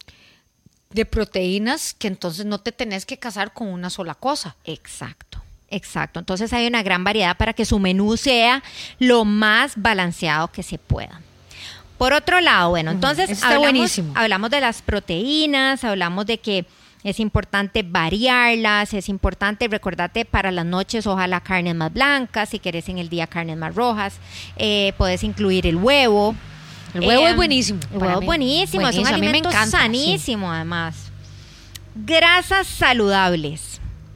de 0.92 1.06
proteínas 1.06 1.94
que 1.94 2.08
entonces 2.08 2.46
no 2.46 2.60
te 2.60 2.72
tenés 2.72 3.06
que 3.06 3.18
casar 3.18 3.54
con 3.54 3.68
una 3.68 3.90
sola 3.90 4.16
cosa. 4.16 4.56
Exacto. 4.64 5.43
Exacto. 5.74 6.20
Entonces 6.20 6.54
hay 6.54 6.68
una 6.68 6.84
gran 6.84 7.04
variedad 7.04 7.36
para 7.36 7.54
que 7.54 7.66
su 7.66 7.80
menú 7.80 8.16
sea 8.16 8.62
lo 9.00 9.26
más 9.26 9.74
balanceado 9.76 10.50
que 10.50 10.62
se 10.62 10.78
pueda. 10.78 11.22
Por 11.98 12.14
otro 12.14 12.42
lado, 12.42 12.72
bueno, 12.72 12.92
entonces 12.92 13.42
hablamos, 13.44 14.00
hablamos 14.14 14.50
de 14.50 14.62
las 14.62 14.82
proteínas, 14.82 15.84
hablamos 15.84 16.26
de 16.26 16.38
que 16.38 16.66
es 17.04 17.20
importante 17.20 17.84
variarlas, 17.84 18.94
es 18.94 19.10
importante 19.10 19.68
recordarte 19.68 20.26
para 20.26 20.52
las 20.52 20.66
noches, 20.66 21.08
ojalá 21.08 21.42
carnes 21.42 21.76
más 21.76 21.92
blancas, 21.92 22.50
si 22.50 22.60
quieres 22.60 22.88
en 22.90 22.98
el 22.98 23.10
día 23.10 23.26
carnes 23.28 23.58
más 23.58 23.74
rojas, 23.74 24.18
eh, 24.58 24.94
puedes 24.98 25.24
incluir 25.24 25.66
el 25.66 25.78
huevo. 25.78 26.36
El 26.94 27.02
huevo 27.02 27.28
es 27.28 27.36
buenísimo. 27.36 27.80
El 27.92 27.98
huevo 27.98 28.20
es 28.20 28.26
buenísimo, 28.26 28.88
es 28.88 28.98
un 28.98 29.08
alimento 29.08 29.52
sanísimo 29.52 30.52
además. 30.52 31.12
Grasas 31.96 32.68
saludables. 32.68 33.73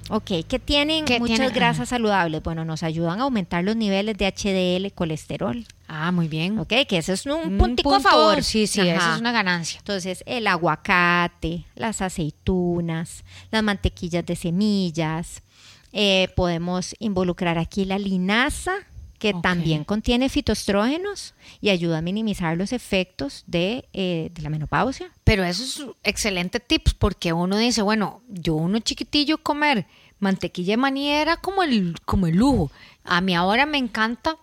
Ok, 0.10 0.32
¿qué 0.48 0.60
tienen 0.60 1.06
muchas 1.20 1.54
grasas 1.54 1.90
saludables? 1.90 2.42
Bueno, 2.42 2.64
nos 2.64 2.84
ayudan 2.84 3.20
a 3.20 3.24
aumentar 3.24 3.64
los 3.64 3.76
niveles 3.76 4.18
de 4.18 4.26
HDL, 4.26 4.94
colesterol. 4.94 5.66
Ah, 5.88 6.12
muy 6.12 6.28
bien. 6.28 6.60
Ok, 6.60 6.74
que 6.88 6.98
ese 6.98 7.14
es 7.14 7.26
un, 7.26 7.58
puntico 7.58 7.94
a 7.94 8.00
favor. 8.00 8.44
Sí, 8.44 8.68
sí, 8.68 8.82
eso 8.82 9.14
es 9.14 9.20
una 9.20 9.32
ganancia. 9.32 9.80
Entonces, 9.80 10.24
el 10.26 10.48
aguacate, 10.48 11.66
las 11.76 12.02
aceitunas, 12.02 13.24
las 13.52 13.64
mantequillas 13.64 14.26
de 14.26 14.36
semillas. 14.36 15.44
Eh, 15.92 16.30
podemos 16.36 16.96
involucrar 17.00 17.58
aquí 17.58 17.86
la 17.86 17.98
linaza, 17.98 18.74
que 19.20 19.34
también 19.34 19.84
contiene 19.84 20.30
fitoestrógenos 20.30 21.34
y 21.60 21.70
ayuda 21.70 21.98
a 21.98 22.02
minimizar 22.02 22.56
los 22.56 22.72
efectos 22.72 23.44
de, 23.48 23.90
eh, 23.94 24.30
de, 24.32 24.42
la 24.42 24.50
menopausia. 24.50 25.12
Pero 25.28 25.44
eso 25.44 25.64
es 25.64 25.96
excelente 26.04 26.60
tips 26.60 26.94
porque 26.96 27.34
uno 27.34 27.58
dice, 27.58 27.82
bueno, 27.82 28.22
yo 28.30 28.56
uno 28.56 28.80
chiquitillo 28.80 29.38
comer 29.38 29.86
mantequilla 30.20 30.74
de 30.74 30.78
maní 30.78 31.10
era 31.12 31.38
como 31.38 31.62
el, 31.62 31.96
como 32.06 32.28
el 32.28 32.38
lujo. 32.38 32.72
A 33.04 33.22
mí 33.22 33.36
ahora 33.36 33.66
me 33.66 33.78
encanta 33.78 34.38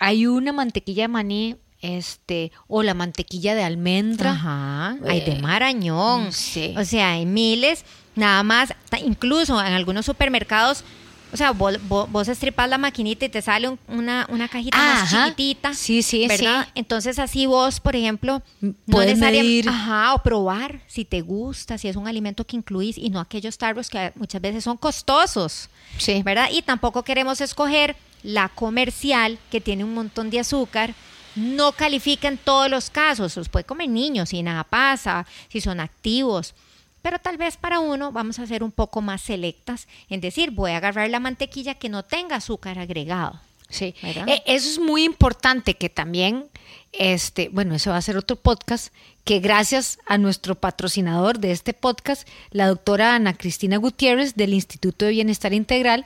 hay 0.00 0.26
una 0.26 0.52
mantequilla 0.52 1.04
de 1.04 1.08
maní 1.08 1.56
este 1.82 2.52
o 2.66 2.82
la 2.82 2.94
mantequilla 2.94 3.54
de 3.54 3.62
almendra. 3.62 4.32
Ajá, 4.32 4.96
hay 5.06 5.20
de 5.20 5.32
eh, 5.32 5.40
marañón. 5.40 6.32
Sí. 6.32 6.74
O 6.76 6.84
sea, 6.84 7.12
hay 7.12 7.26
miles, 7.26 7.84
nada 8.16 8.42
más, 8.42 8.74
incluso 9.04 9.60
en 9.60 9.72
algunos 9.72 10.06
supermercados, 10.06 10.84
o 11.32 11.36
sea, 11.36 11.52
vos, 11.52 11.78
vos, 11.88 12.28
estripas 12.28 12.68
la 12.68 12.78
maquinita 12.78 13.24
y 13.24 13.28
te 13.28 13.40
sale 13.40 13.76
una, 13.88 14.26
una 14.30 14.48
cajita 14.48 14.76
más 14.76 15.10
chiquitita. 15.10 15.74
Sí, 15.74 16.02
sí, 16.02 16.26
¿verdad? 16.26 16.64
sí. 16.64 16.72
Entonces 16.74 17.18
así 17.18 17.46
vos, 17.46 17.80
por 17.80 17.94
ejemplo, 17.94 18.42
puedes 18.86 19.18
medir. 19.18 19.68
Ajá, 19.68 20.14
o 20.14 20.22
probar 20.22 20.80
si 20.86 21.04
te 21.04 21.20
gusta, 21.20 21.78
si 21.78 21.88
es 21.88 21.96
un 21.96 22.08
alimento 22.08 22.44
que 22.44 22.56
incluís 22.56 22.98
y 22.98 23.10
no 23.10 23.20
aquellos 23.20 23.56
tarros 23.58 23.88
que 23.88 24.12
muchas 24.16 24.40
veces 24.40 24.64
son 24.64 24.76
costosos. 24.76 25.68
Sí. 25.98 26.22
¿Verdad? 26.22 26.48
Y 26.52 26.62
tampoco 26.62 27.02
queremos 27.02 27.40
escoger 27.40 27.96
la 28.22 28.48
comercial, 28.48 29.38
que 29.50 29.60
tiene 29.60 29.84
un 29.84 29.94
montón 29.94 30.30
de 30.30 30.40
azúcar, 30.40 30.94
no 31.36 31.72
califica 31.72 32.28
en 32.28 32.38
todos 32.38 32.68
los 32.68 32.90
casos. 32.90 33.36
Los 33.36 33.48
puede 33.48 33.64
comer 33.64 33.88
niños 33.88 34.32
y 34.32 34.42
nada 34.42 34.64
pasa, 34.64 35.26
si 35.48 35.60
son 35.60 35.80
activos. 35.80 36.54
Pero 37.02 37.18
tal 37.18 37.36
vez 37.36 37.56
para 37.56 37.80
uno 37.80 38.12
vamos 38.12 38.38
a 38.38 38.46
ser 38.46 38.62
un 38.62 38.72
poco 38.72 39.00
más 39.00 39.22
selectas 39.22 39.88
en 40.08 40.20
decir, 40.20 40.50
voy 40.50 40.72
a 40.72 40.76
agarrar 40.76 41.08
la 41.10 41.20
mantequilla 41.20 41.74
que 41.74 41.88
no 41.88 42.04
tenga 42.04 42.36
azúcar 42.36 42.78
agregado. 42.78 43.40
Sí, 43.70 43.94
e, 44.02 44.42
eso 44.46 44.68
es 44.68 44.78
muy 44.78 45.04
importante 45.04 45.74
que 45.74 45.88
también, 45.88 46.46
este, 46.92 47.48
bueno, 47.50 47.76
eso 47.76 47.90
va 47.90 47.96
a 47.98 48.02
ser 48.02 48.16
otro 48.16 48.36
podcast, 48.36 48.92
que 49.24 49.38
gracias 49.38 49.98
a 50.06 50.18
nuestro 50.18 50.56
patrocinador 50.56 51.38
de 51.38 51.52
este 51.52 51.72
podcast, 51.72 52.26
la 52.50 52.66
doctora 52.66 53.14
Ana 53.14 53.36
Cristina 53.36 53.76
Gutiérrez 53.76 54.34
del 54.34 54.54
Instituto 54.54 55.04
de 55.04 55.12
Bienestar 55.12 55.52
Integral, 55.52 56.04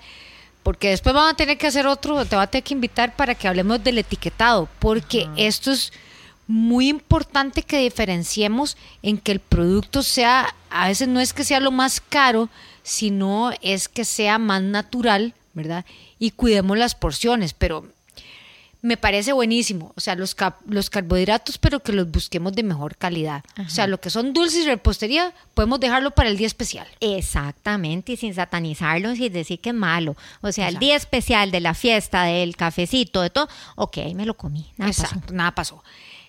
porque 0.62 0.90
después 0.90 1.14
vamos 1.14 1.32
a 1.32 1.36
tener 1.36 1.56
que 1.56 1.66
hacer 1.66 1.86
otro, 1.86 2.24
te 2.26 2.36
voy 2.36 2.42
a 2.42 2.48
tener 2.48 2.64
que 2.64 2.74
invitar 2.74 3.16
para 3.16 3.34
que 3.34 3.48
hablemos 3.48 3.82
del 3.82 3.98
etiquetado, 3.98 4.68
porque 4.78 5.28
esto 5.36 5.72
es 5.72 5.92
muy 6.46 6.88
importante 6.88 7.62
que 7.62 7.78
diferenciemos 7.78 8.76
en 9.02 9.18
que 9.18 9.32
el 9.32 9.40
producto 9.40 10.02
sea, 10.02 10.54
a 10.70 10.88
veces 10.88 11.08
no 11.08 11.20
es 11.20 11.32
que 11.32 11.44
sea 11.44 11.60
lo 11.60 11.70
más 11.70 12.00
caro, 12.00 12.48
sino 12.82 13.50
es 13.62 13.88
que 13.88 14.04
sea 14.04 14.38
más 14.38 14.62
natural, 14.62 15.34
¿verdad? 15.54 15.84
Y 16.18 16.32
cuidemos 16.32 16.76
las 16.76 16.94
porciones, 16.94 17.54
pero 17.54 17.86
me 18.84 18.98
parece 18.98 19.32
buenísimo. 19.32 19.94
O 19.96 20.00
sea, 20.02 20.14
los, 20.14 20.36
los 20.66 20.90
carbohidratos, 20.90 21.56
pero 21.56 21.80
que 21.80 21.92
los 21.92 22.10
busquemos 22.10 22.52
de 22.52 22.62
mejor 22.62 22.96
calidad. 22.96 23.42
O 23.58 23.70
sea, 23.70 23.86
lo 23.86 23.98
que 23.98 24.10
son 24.10 24.34
dulces 24.34 24.64
y 24.64 24.66
repostería, 24.66 25.32
podemos 25.54 25.80
dejarlo 25.80 26.10
para 26.10 26.28
el 26.28 26.36
día 26.36 26.46
especial. 26.46 26.86
Exactamente, 27.00 28.12
y 28.12 28.16
sin 28.18 28.34
satanizarlos 28.34 29.18
y 29.18 29.30
decir 29.30 29.58
que 29.58 29.70
es 29.70 29.74
malo. 29.74 30.16
O 30.42 30.52
sea, 30.52 30.68
el 30.68 30.78
día 30.78 30.96
especial 30.96 31.50
de 31.50 31.60
la 31.60 31.72
fiesta, 31.72 32.24
del 32.24 32.56
cafecito, 32.56 33.22
de 33.22 33.30
todo, 33.30 33.48
ok, 33.76 33.96
me 34.14 34.26
lo 34.26 34.34
comí. 34.36 34.70
Nada 34.76 34.90
Exacto, 34.90 35.20
pasó. 35.20 35.34
nada 35.34 35.54
pasó. 35.54 35.82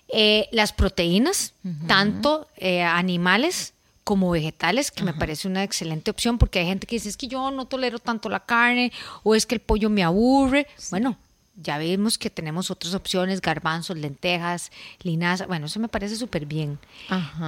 Eh, 0.08 0.48
las 0.52 0.72
proteínas, 0.72 1.52
tanto 1.88 2.48
eh, 2.56 2.82
animales 2.82 3.72
como 4.04 4.30
vegetales, 4.30 4.92
que 4.92 5.02
me 5.02 5.12
parece 5.12 5.48
una 5.48 5.64
excelente 5.64 6.12
opción, 6.12 6.38
porque 6.38 6.60
hay 6.60 6.66
gente 6.66 6.86
que 6.86 6.94
dice, 6.94 7.08
es 7.08 7.16
que 7.16 7.26
yo 7.26 7.50
no 7.50 7.64
tolero 7.64 7.98
tanto 7.98 8.28
la 8.28 8.38
carne, 8.38 8.92
o 9.24 9.34
es 9.34 9.46
que 9.46 9.56
el 9.56 9.60
pollo 9.60 9.90
me 9.90 10.04
aburre. 10.04 10.68
Bueno, 10.90 11.16
ya 11.56 11.78
vemos 11.78 12.18
que 12.18 12.30
tenemos 12.30 12.70
otras 12.70 12.94
opciones, 12.94 13.40
garbanzos, 13.40 13.96
lentejas, 13.96 14.70
linaza, 15.02 15.46
bueno, 15.46 15.66
eso 15.66 15.80
me 15.80 15.88
parece 15.88 16.14
súper 16.14 16.46
bien. 16.46 16.78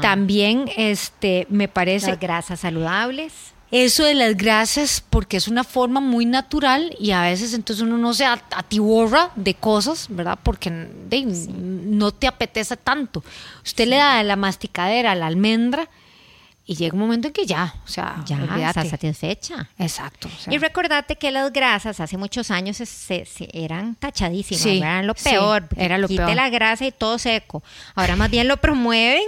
También 0.03 0.69
este 0.77 1.47
me 1.49 1.69
parece 1.69 2.09
las 2.09 2.19
grasas 2.19 2.61
saludables. 2.61 3.53
Eso 3.71 4.05
de 4.05 4.15
las 4.15 4.35
grasas, 4.37 5.05
porque 5.11 5.37
es 5.37 5.47
una 5.47 5.63
forma 5.63 6.01
muy 6.01 6.25
natural 6.25 6.97
y 6.99 7.11
a 7.11 7.23
veces 7.23 7.53
entonces 7.53 7.83
uno 7.83 7.99
no 7.99 8.15
se 8.15 8.25
atiborra 8.25 9.31
de 9.37 9.55
cosas, 9.55 10.07
¿verdad? 10.09 10.39
Porque 10.43 10.71
no 10.71 12.13
te 12.13 12.27
apetece 12.27 12.79
tanto. 12.79 13.23
Usted 13.63 13.87
le 13.87 13.97
da 13.97 14.23
la 14.23 14.37
masticadera 14.37 15.15
la 15.15 15.27
almendra 15.27 15.89
y 16.65 16.77
llega 16.77 16.93
un 16.93 17.01
momento 17.01 17.29
en 17.29 17.33
que 17.33 17.47
ya, 17.47 17.75
o 17.85 17.89
sea, 17.89 18.23
ya 18.27 18.69
está 18.69 18.85
satisfecha. 18.85 19.71
Exacto. 19.79 20.29
y 20.51 20.59
recordate 20.59 21.17
que 21.17 21.31
las 21.31 21.51
grasas 21.51 21.99
hace 21.99 22.19
muchos 22.19 22.51
años 22.51 22.77
se, 22.77 23.27
eran 23.55 23.95
tachadísimas, 23.95 24.67
eran 24.67 25.07
lo 25.07 25.15
peor. 25.15 25.67
era 25.77 25.97
lo 25.97 26.09
quite 26.09 26.35
la 26.35 26.51
grasa 26.51 26.85
y 26.85 26.93
todo 26.93 27.19
seco. 27.19 27.63
Ahora 27.95 28.17
más 28.17 28.31
bien 28.31 28.49
lo 28.49 28.59
promueven 28.59 29.23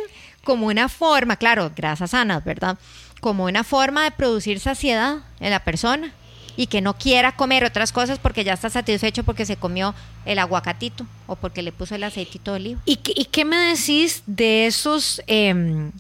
como 0.44 0.66
una 0.66 0.90
forma, 0.90 1.37
claro, 1.37 1.73
grasas 1.75 2.11
sanas, 2.11 2.44
¿verdad? 2.44 2.78
Como 3.20 3.44
una 3.44 3.64
forma 3.64 4.04
de 4.04 4.10
producir 4.10 4.60
saciedad 4.60 5.18
en 5.40 5.50
la 5.50 5.62
persona 5.62 6.12
y 6.56 6.66
que 6.66 6.80
no 6.80 6.94
quiera 6.94 7.36
comer 7.36 7.64
otras 7.64 7.92
cosas 7.92 8.18
porque 8.18 8.44
ya 8.44 8.54
está 8.54 8.70
satisfecho 8.70 9.24
porque 9.24 9.46
se 9.46 9.56
comió 9.56 9.94
el 10.24 10.38
aguacatito 10.38 11.06
o 11.26 11.36
porque 11.36 11.62
le 11.62 11.72
puso 11.72 11.94
el 11.94 12.04
aceitito 12.04 12.52
de 12.52 12.56
oliva. 12.56 12.80
¿Y, 12.84 12.98
y 13.14 13.24
qué 13.26 13.44
me 13.44 13.56
decís 13.56 14.22
de 14.26 14.66
esos... 14.66 15.22
Eh, 15.26 15.90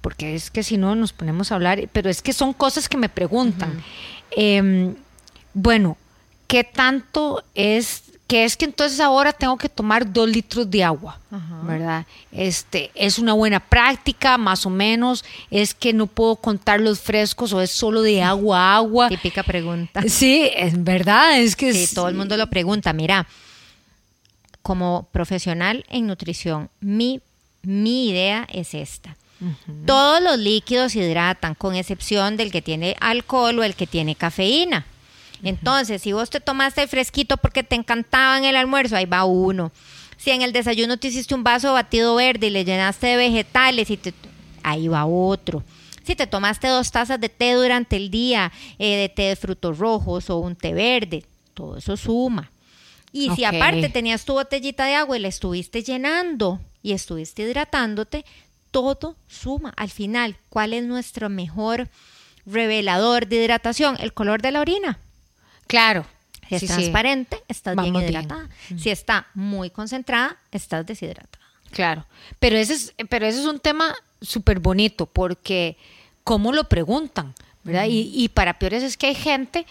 porque 0.00 0.34
es 0.34 0.50
que 0.50 0.62
si 0.62 0.76
no 0.76 0.94
nos 0.94 1.12
ponemos 1.12 1.50
a 1.50 1.56
hablar, 1.56 1.88
pero 1.92 2.08
es 2.08 2.22
que 2.22 2.32
son 2.32 2.52
cosas 2.52 2.88
que 2.88 2.96
me 2.96 3.08
preguntan. 3.08 3.82
Em, 4.30 4.94
bueno, 5.54 5.96
¿qué 6.46 6.64
tanto 6.64 7.44
es 7.54 8.04
que 8.28 8.44
es 8.44 8.58
que 8.58 8.66
entonces 8.66 9.00
ahora 9.00 9.32
tengo 9.32 9.56
que 9.56 9.70
tomar 9.70 10.12
dos 10.12 10.28
litros 10.28 10.70
de 10.70 10.84
agua, 10.84 11.18
¿verdad? 11.62 12.04
Este, 12.30 12.90
es 12.94 13.18
una 13.18 13.32
buena 13.32 13.58
práctica, 13.58 14.36
más 14.36 14.66
o 14.66 14.70
menos, 14.70 15.24
es 15.50 15.72
que 15.72 15.94
no 15.94 16.06
puedo 16.06 16.36
contar 16.36 16.78
los 16.78 17.00
frescos 17.00 17.54
o 17.54 17.62
es 17.62 17.70
solo 17.70 18.02
de 18.02 18.22
agua 18.22 18.60
a 18.60 18.76
agua. 18.76 19.08
Típica 19.08 19.42
pregunta. 19.42 20.02
Sí, 20.06 20.50
es 20.54 20.84
verdad, 20.84 21.40
es 21.40 21.56
que 21.56 21.72
sí, 21.72 21.94
todo 21.94 22.08
el 22.08 22.16
mundo 22.16 22.36
lo 22.36 22.50
pregunta. 22.50 22.92
Mira, 22.92 23.26
como 24.60 25.08
profesional 25.10 25.86
en 25.88 26.06
nutrición, 26.06 26.68
mi, 26.80 27.22
mi 27.62 28.10
idea 28.10 28.46
es 28.52 28.74
esta. 28.74 29.16
Todos 29.86 30.20
los 30.20 30.36
líquidos 30.36 30.94
hidratan, 30.96 31.54
con 31.54 31.76
excepción 31.76 32.36
del 32.36 32.52
que 32.52 32.60
tiene 32.60 32.94
alcohol 33.00 33.60
o 33.60 33.62
el 33.62 33.74
que 33.74 33.86
tiene 33.86 34.16
cafeína. 34.16 34.84
Entonces, 35.42 36.02
si 36.02 36.12
vos 36.12 36.30
te 36.30 36.40
tomaste 36.40 36.82
el 36.82 36.88
fresquito 36.88 37.36
porque 37.36 37.62
te 37.62 37.76
encantaba 37.76 38.38
en 38.38 38.44
el 38.44 38.56
almuerzo, 38.56 38.96
ahí 38.96 39.06
va 39.06 39.24
uno. 39.24 39.72
Si 40.16 40.30
en 40.30 40.42
el 40.42 40.52
desayuno 40.52 40.96
te 40.96 41.08
hiciste 41.08 41.34
un 41.34 41.44
vaso 41.44 41.72
batido 41.72 42.16
verde 42.16 42.48
y 42.48 42.50
le 42.50 42.64
llenaste 42.64 43.06
de 43.06 43.16
vegetales, 43.16 43.88
y 43.90 43.98
ahí 44.62 44.88
va 44.88 45.06
otro. 45.06 45.62
Si 46.02 46.16
te 46.16 46.26
tomaste 46.26 46.68
dos 46.68 46.90
tazas 46.90 47.20
de 47.20 47.28
té 47.28 47.52
durante 47.52 47.96
el 47.96 48.10
día, 48.10 48.50
eh, 48.78 48.96
de 48.96 49.08
té 49.08 49.22
de 49.22 49.36
frutos 49.36 49.78
rojos 49.78 50.30
o 50.30 50.38
un 50.38 50.56
té 50.56 50.72
verde, 50.72 51.24
todo 51.54 51.76
eso 51.76 51.96
suma. 51.96 52.50
Y 53.12 53.30
si 53.30 53.44
aparte 53.44 53.88
tenías 53.88 54.24
tu 54.24 54.34
botellita 54.34 54.84
de 54.84 54.94
agua 54.94 55.16
y 55.16 55.20
la 55.20 55.28
estuviste 55.28 55.82
llenando 55.82 56.60
y 56.82 56.92
estuviste 56.92 57.42
hidratándote, 57.42 58.24
todo 58.70 59.16
suma. 59.26 59.72
Al 59.76 59.90
final, 59.90 60.36
¿cuál 60.48 60.72
es 60.72 60.84
nuestro 60.84 61.28
mejor 61.28 61.88
revelador 62.46 63.26
de 63.26 63.36
hidratación? 63.36 63.96
El 64.00 64.12
color 64.12 64.42
de 64.42 64.50
la 64.50 64.60
orina. 64.60 64.98
Claro. 65.68 66.04
Si 66.48 66.56
es 66.56 66.66
transparente, 66.66 67.36
estás 67.46 67.76
bien 67.76 67.94
hidratada. 67.94 68.48
Si 68.76 68.90
está 68.90 69.28
muy 69.34 69.70
concentrada, 69.70 70.36
estás 70.50 70.84
deshidratada. 70.86 71.44
Claro. 71.70 72.06
Pero 72.40 72.56
ese 72.56 72.74
es, 72.74 72.94
pero 73.08 73.26
ese 73.26 73.40
es 73.40 73.44
un 73.44 73.60
tema 73.60 73.94
súper 74.20 74.58
bonito 74.58 75.06
porque 75.06 75.76
cómo 76.24 76.52
lo 76.52 76.64
preguntan, 76.64 77.34
¿verdad? 77.62 77.84
y, 77.86 78.10
y 78.14 78.30
para 78.30 78.58
peores 78.58 78.82
es 78.82 78.96
que 78.96 79.08
hay 79.08 79.14
gente 79.14 79.66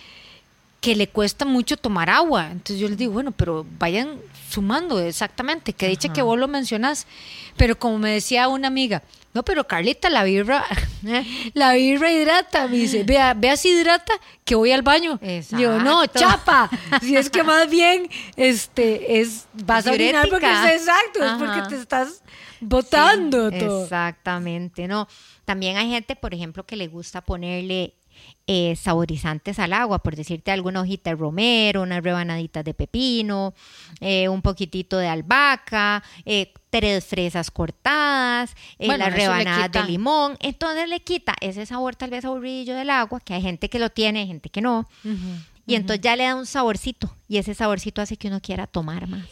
que 0.88 0.96
le 0.96 1.10
cuesta 1.10 1.44
mucho 1.44 1.76
tomar 1.76 2.10
agua. 2.10 2.50
Entonces 2.50 2.80
yo 2.80 2.88
les 2.88 2.98
digo, 2.98 3.12
bueno, 3.12 3.34
pero 3.34 3.66
vayan 3.78 4.22
sumando 4.50 5.02
exactamente, 5.02 5.74
que 5.74 5.90
dicha 5.90 6.14
que 6.14 6.22
vos 6.22 6.40
lo 6.40 6.48
mencionas. 6.48 7.08
Pero 7.58 7.78
como 7.78 7.98
me 7.98 8.12
decía 8.12 8.48
una 8.48 8.70
amiga, 8.70 9.04
no, 9.34 9.44
pero 9.44 9.68
Carlita, 9.68 10.10
la 10.10 10.24
birra, 10.24 10.64
la 11.54 11.74
birra 11.74 12.10
hidrata. 12.10 12.70
Me 12.70 12.78
dice, 12.78 13.04
vea, 13.04 13.34
vea 13.34 13.58
si 13.58 13.68
hidrata, 13.68 14.14
que 14.46 14.56
voy 14.56 14.72
al 14.72 14.82
baño. 14.82 15.20
Digo, 15.50 15.74
no, 15.80 16.06
chapa. 16.08 16.70
si 17.02 17.18
es 17.18 17.30
que 17.30 17.44
más 17.44 17.70
bien, 17.70 18.10
este, 18.38 19.20
es, 19.20 19.46
vas 19.56 19.88
a 19.88 19.92
orinar 19.92 20.30
porque 20.30 20.50
es 20.50 20.80
exacto, 20.80 21.22
es 21.22 21.34
porque 21.34 21.68
te 21.68 21.82
estás 21.82 22.24
botando 22.62 23.52
todo. 23.52 23.84
Exactamente, 23.84 24.88
no. 24.88 25.10
También 25.44 25.76
hay 25.76 25.90
gente, 25.90 26.16
por 26.16 26.34
ejemplo, 26.34 26.66
que 26.66 26.78
le 26.78 26.88
gusta 26.88 27.20
ponerle 27.20 27.94
eh, 28.50 28.78
saborizantes 28.78 29.60
al 29.60 29.74
agua, 29.74 30.00
por 30.00 30.16
decirte 30.16 30.52
alguna 30.52 30.80
hojita 30.80 31.10
de 31.10 31.18
romero, 31.18 31.82
unas 31.82 32.02
rebanaditas 32.02 32.64
de 32.64 32.74
pepino, 32.74 33.54
eh, 34.00 34.30
un 34.30 34.42
poquitito 34.42 34.98
de 34.98 35.10
albahaca, 35.10 36.02
eh, 36.26 36.54
tres 36.70 37.06
fresas 37.06 37.52
cortadas, 37.52 38.56
las 38.80 39.14
rebanadas 39.14 39.70
de 39.70 39.84
limón. 39.84 40.38
Entonces 40.40 40.88
le 40.88 41.02
quita 41.02 41.36
ese 41.42 41.66
sabor 41.66 41.98
tal 41.98 42.10
vez 42.10 42.24
aburrido 42.24 42.74
del 42.74 42.90
agua, 42.90 43.20
que 43.20 43.34
hay 43.34 43.42
gente 43.42 43.70
que 43.70 43.80
lo 43.80 43.90
tiene, 43.90 44.20
hay 44.20 44.28
gente 44.28 44.50
que 44.50 44.62
no. 44.62 44.88
y 45.66 45.76
entonces 45.76 46.02
ya 46.02 46.16
le 46.16 46.24
da 46.24 46.36
un 46.36 46.46
saborcito 46.46 47.14
y 47.28 47.40
ese 47.40 47.54
saborcito 47.54 48.02
hace 48.02 48.16
que 48.16 48.30
uno 48.30 48.40
quiera 48.40 48.66
tomar 48.66 49.08
más. 49.08 49.26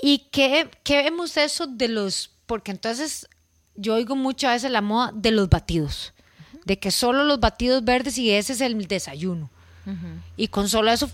¿Y 0.00 0.28
qué, 0.30 0.70
qué 0.84 1.02
vemos 1.02 1.36
eso 1.36 1.66
de 1.66 1.88
los, 1.88 2.30
porque 2.46 2.70
entonces 2.70 3.28
yo 3.74 3.94
oigo 3.94 4.14
muchas 4.14 4.52
veces 4.52 4.70
la 4.70 4.80
moda 4.80 5.10
de 5.12 5.32
los 5.32 5.48
batidos? 5.48 6.14
De 6.64 6.78
que 6.78 6.90
solo 6.90 7.24
los 7.24 7.40
batidos 7.40 7.84
verdes 7.84 8.18
y 8.18 8.30
ese 8.30 8.52
es 8.52 8.60
el 8.60 8.86
desayuno. 8.86 9.50
Y 10.36 10.48
con 10.48 10.68
solo 10.68 10.92
eso 10.92 11.10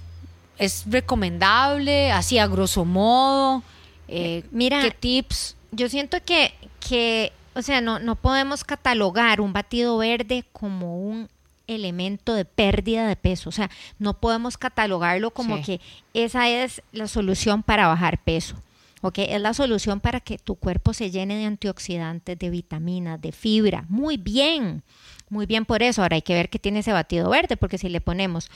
es 0.58 0.84
recomendable, 0.86 2.12
así 2.12 2.38
a 2.38 2.46
grosso 2.46 2.84
modo. 2.84 3.62
Eh, 4.08 4.44
Mira, 4.50 4.82
¿qué 4.82 4.90
tips? 4.90 5.56
Yo 5.72 5.88
siento 5.88 6.18
que, 6.24 6.52
que 6.86 7.32
o 7.54 7.62
sea, 7.62 7.80
no, 7.80 7.98
no 7.98 8.16
podemos 8.16 8.64
catalogar 8.64 9.40
un 9.40 9.54
batido 9.54 9.96
verde 9.96 10.44
como 10.52 11.00
un 11.00 11.30
elemento 11.66 12.34
de 12.34 12.44
pérdida 12.44 13.08
de 13.08 13.16
peso. 13.16 13.48
O 13.48 13.52
sea, 13.52 13.70
no 13.98 14.14
podemos 14.14 14.58
catalogarlo 14.58 15.30
como 15.30 15.62
que 15.62 15.80
esa 16.12 16.48
es 16.48 16.82
la 16.92 17.08
solución 17.08 17.62
para 17.62 17.88
bajar 17.88 18.22
peso. 18.22 18.56
¿ok? 19.02 19.18
Es 19.18 19.40
la 19.40 19.54
solución 19.54 20.00
para 20.00 20.20
que 20.20 20.38
tu 20.38 20.56
cuerpo 20.56 20.92
se 20.92 21.10
llene 21.10 21.36
de 21.36 21.46
antioxidantes, 21.46 22.38
de 22.38 22.50
vitaminas, 22.50 23.20
de 23.20 23.32
fibra. 23.32 23.84
Muy 23.88 24.16
bien. 24.16 24.82
Muy 25.28 25.46
bien 25.46 25.64
por 25.64 25.82
eso. 25.82 26.02
Ahora 26.02 26.14
hay 26.14 26.22
que 26.22 26.34
ver 26.34 26.48
qué 26.48 26.58
tiene 26.58 26.80
ese 26.80 26.92
batido 26.92 27.28
verde, 27.28 27.56
porque 27.56 27.78
si 27.78 27.88
le 27.88 28.00
ponemos 28.00 28.48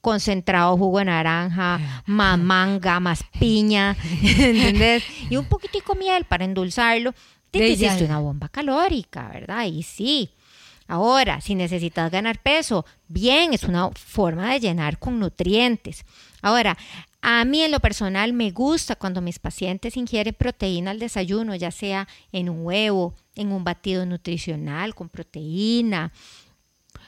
concentrado 0.00 0.76
jugo 0.76 0.98
de 0.98 1.06
naranja, 1.06 2.02
más 2.06 2.38
manga, 2.38 3.00
más 3.00 3.24
piña, 3.38 3.96
¿entendés? 4.22 5.04
Y 5.30 5.36
un 5.36 5.46
poquitico 5.46 5.94
miel 5.94 6.24
para 6.24 6.44
endulzarlo, 6.44 7.14
te 7.50 7.66
hiciste 7.66 8.04
una 8.04 8.18
bomba 8.18 8.48
calórica, 8.48 9.28
¿verdad? 9.32 9.64
Y 9.64 9.82
sí. 9.82 10.30
Ahora, 10.86 11.40
si 11.42 11.54
necesitas 11.54 12.10
ganar 12.10 12.40
peso, 12.40 12.86
bien, 13.08 13.52
es 13.52 13.64
una 13.64 13.90
forma 13.90 14.52
de 14.52 14.60
llenar 14.60 14.98
con 14.98 15.18
nutrientes. 15.18 16.04
Ahora, 16.40 16.78
a 17.20 17.44
mí 17.44 17.62
en 17.62 17.72
lo 17.72 17.80
personal 17.80 18.32
me 18.32 18.50
gusta 18.52 18.96
cuando 18.96 19.20
mis 19.20 19.38
pacientes 19.38 19.96
ingieren 19.96 20.34
proteína 20.34 20.92
al 20.92 20.98
desayuno, 20.98 21.54
ya 21.54 21.70
sea 21.70 22.08
en 22.32 22.48
un 22.48 22.64
huevo, 22.64 23.14
en 23.38 23.52
un 23.52 23.64
batido 23.64 24.04
nutricional 24.04 24.94
con 24.94 25.08
proteína. 25.08 26.12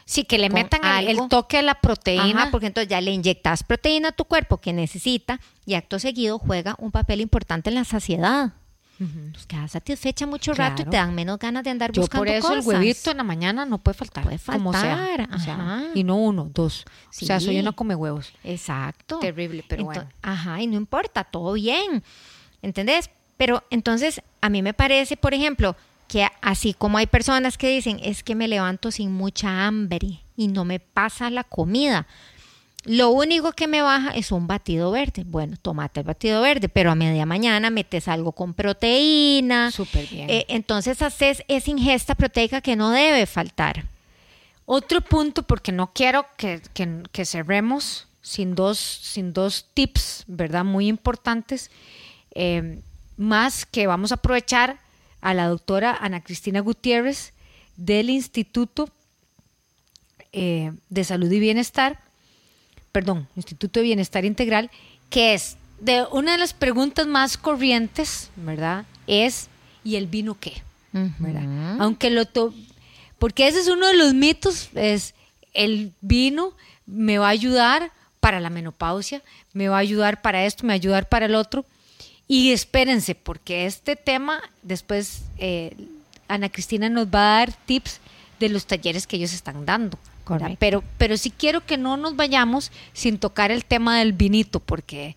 Sí, 0.06 0.24
que 0.24 0.38
le 0.38 0.50
metan 0.50 0.80
el 1.06 1.28
toque 1.28 1.58
a 1.58 1.62
la 1.62 1.74
proteína. 1.80 2.50
porque 2.50 2.66
entonces 2.66 2.88
ya 2.88 3.00
le 3.00 3.12
inyectas 3.12 3.62
proteína 3.62 4.08
a 4.08 4.12
tu 4.12 4.24
cuerpo 4.24 4.56
que 4.58 4.72
necesita 4.72 5.40
y 5.66 5.74
acto 5.74 5.98
seguido 5.98 6.38
juega 6.38 6.74
un 6.78 6.90
papel 6.90 7.20
importante 7.20 7.68
en 7.68 7.76
la 7.76 7.84
saciedad. 7.84 8.52
Nos 8.98 9.46
quedas 9.46 9.72
satisfecha 9.72 10.26
mucho 10.26 10.52
rato 10.52 10.82
y 10.82 10.84
te 10.84 10.96
dan 10.96 11.14
menos 11.14 11.38
ganas 11.38 11.64
de 11.64 11.70
andar 11.70 11.90
buscando 11.90 12.22
cosas. 12.24 12.42
por 12.42 12.58
eso 12.58 12.70
el 12.72 12.80
huevito 12.80 13.10
en 13.10 13.16
la 13.16 13.22
mañana 13.22 13.64
no 13.64 13.78
puede 13.78 13.96
faltar. 13.96 14.24
Puede 14.24 14.36
faltar. 14.36 15.26
y 15.94 16.04
no 16.04 16.16
uno, 16.16 16.50
dos. 16.52 16.84
O 17.08 17.12
sea, 17.24 17.40
soy 17.40 17.58
una 17.58 17.72
come 17.72 17.94
huevos. 17.94 18.32
Exacto. 18.44 19.18
Terrible, 19.20 19.64
pero 19.66 19.84
bueno. 19.84 20.06
Ajá, 20.20 20.60
y 20.60 20.66
no 20.66 20.76
importa, 20.76 21.24
todo 21.24 21.54
bien. 21.54 22.02
¿Entendés? 22.60 23.10
Pero 23.38 23.64
entonces, 23.70 24.20
a 24.42 24.50
mí 24.50 24.60
me 24.60 24.74
parece, 24.74 25.16
por 25.16 25.32
ejemplo, 25.32 25.76
que 26.10 26.26
así 26.42 26.74
como 26.74 26.98
hay 26.98 27.06
personas 27.06 27.56
que 27.56 27.68
dicen, 27.68 28.00
es 28.02 28.24
que 28.24 28.34
me 28.34 28.48
levanto 28.48 28.90
sin 28.90 29.12
mucha 29.12 29.64
hambre 29.68 30.20
y 30.36 30.48
no 30.48 30.64
me 30.64 30.80
pasa 30.80 31.30
la 31.30 31.44
comida. 31.44 32.08
Lo 32.84 33.10
único 33.10 33.52
que 33.52 33.68
me 33.68 33.80
baja 33.80 34.10
es 34.10 34.32
un 34.32 34.48
batido 34.48 34.90
verde. 34.90 35.22
Bueno, 35.24 35.56
tomate 35.62 36.00
el 36.00 36.06
batido 36.06 36.42
verde, 36.42 36.68
pero 36.68 36.90
a 36.90 36.96
media 36.96 37.26
mañana 37.26 37.70
metes 37.70 38.08
algo 38.08 38.32
con 38.32 38.54
proteína. 38.54 39.70
Súper 39.70 40.08
bien. 40.08 40.28
Eh, 40.28 40.46
entonces 40.48 41.00
haces 41.00 41.44
esa 41.46 41.70
ingesta 41.70 42.16
proteica 42.16 42.60
que 42.60 42.74
no 42.74 42.90
debe 42.90 43.24
faltar. 43.26 43.84
Otro 44.66 45.02
punto, 45.02 45.44
porque 45.44 45.70
no 45.70 45.92
quiero 45.92 46.26
que, 46.36 46.60
cerremos 47.24 48.08
sin 48.20 48.56
dos, 48.56 48.78
sin 48.78 49.32
dos 49.32 49.68
tips, 49.74 50.24
¿verdad? 50.26 50.64
Muy 50.64 50.88
importantes. 50.88 51.70
Eh, 52.34 52.80
más 53.16 53.64
que 53.64 53.86
vamos 53.86 54.10
a 54.10 54.16
aprovechar 54.16 54.80
a 55.20 55.34
la 55.34 55.48
doctora 55.48 55.96
Ana 56.00 56.22
Cristina 56.22 56.60
Gutiérrez 56.60 57.32
del 57.76 58.10
Instituto 58.10 58.90
eh, 60.32 60.72
de 60.88 61.04
Salud 61.04 61.30
y 61.30 61.40
Bienestar 61.40 61.98
perdón, 62.92 63.28
Instituto 63.36 63.80
de 63.80 63.84
Bienestar 63.84 64.24
Integral, 64.24 64.70
que 65.08 65.34
es 65.34 65.56
de 65.80 66.04
una 66.12 66.32
de 66.32 66.38
las 66.38 66.52
preguntas 66.52 67.06
más 67.06 67.36
corrientes, 67.36 68.30
¿verdad? 68.36 68.84
Es 69.06 69.48
¿y 69.84 69.96
el 69.96 70.06
vino 70.06 70.36
qué? 70.38 70.62
¿verdad? 70.92 71.76
Aunque 71.78 72.10
lo 72.10 72.24
porque 73.18 73.46
ese 73.46 73.60
es 73.60 73.68
uno 73.68 73.86
de 73.86 73.94
los 73.94 74.14
mitos, 74.14 74.70
es 74.74 75.14
el 75.52 75.92
vino 76.00 76.54
me 76.86 77.18
va 77.18 77.28
a 77.28 77.30
ayudar 77.30 77.92
para 78.18 78.40
la 78.40 78.50
menopausia, 78.50 79.22
me 79.52 79.68
va 79.68 79.76
a 79.76 79.80
ayudar 79.80 80.20
para 80.20 80.44
esto, 80.44 80.64
me 80.64 80.68
va 80.68 80.74
a 80.74 80.76
ayudar 80.76 81.08
para 81.08 81.26
el 81.26 81.34
otro. 81.34 81.64
Y 82.32 82.52
espérense, 82.52 83.16
porque 83.16 83.66
este 83.66 83.96
tema, 83.96 84.40
después 84.62 85.24
eh, 85.38 85.74
Ana 86.28 86.48
Cristina 86.48 86.88
nos 86.88 87.08
va 87.08 87.18
a 87.18 87.38
dar 87.38 87.52
tips 87.66 87.98
de 88.38 88.48
los 88.48 88.66
talleres 88.66 89.08
que 89.08 89.16
ellos 89.16 89.32
están 89.32 89.66
dando. 89.66 89.98
Pero, 90.60 90.84
pero 90.96 91.16
sí 91.16 91.32
quiero 91.36 91.66
que 91.66 91.76
no 91.76 91.96
nos 91.96 92.14
vayamos 92.14 92.70
sin 92.92 93.18
tocar 93.18 93.50
el 93.50 93.64
tema 93.64 93.98
del 93.98 94.12
vinito, 94.12 94.60
porque... 94.60 95.16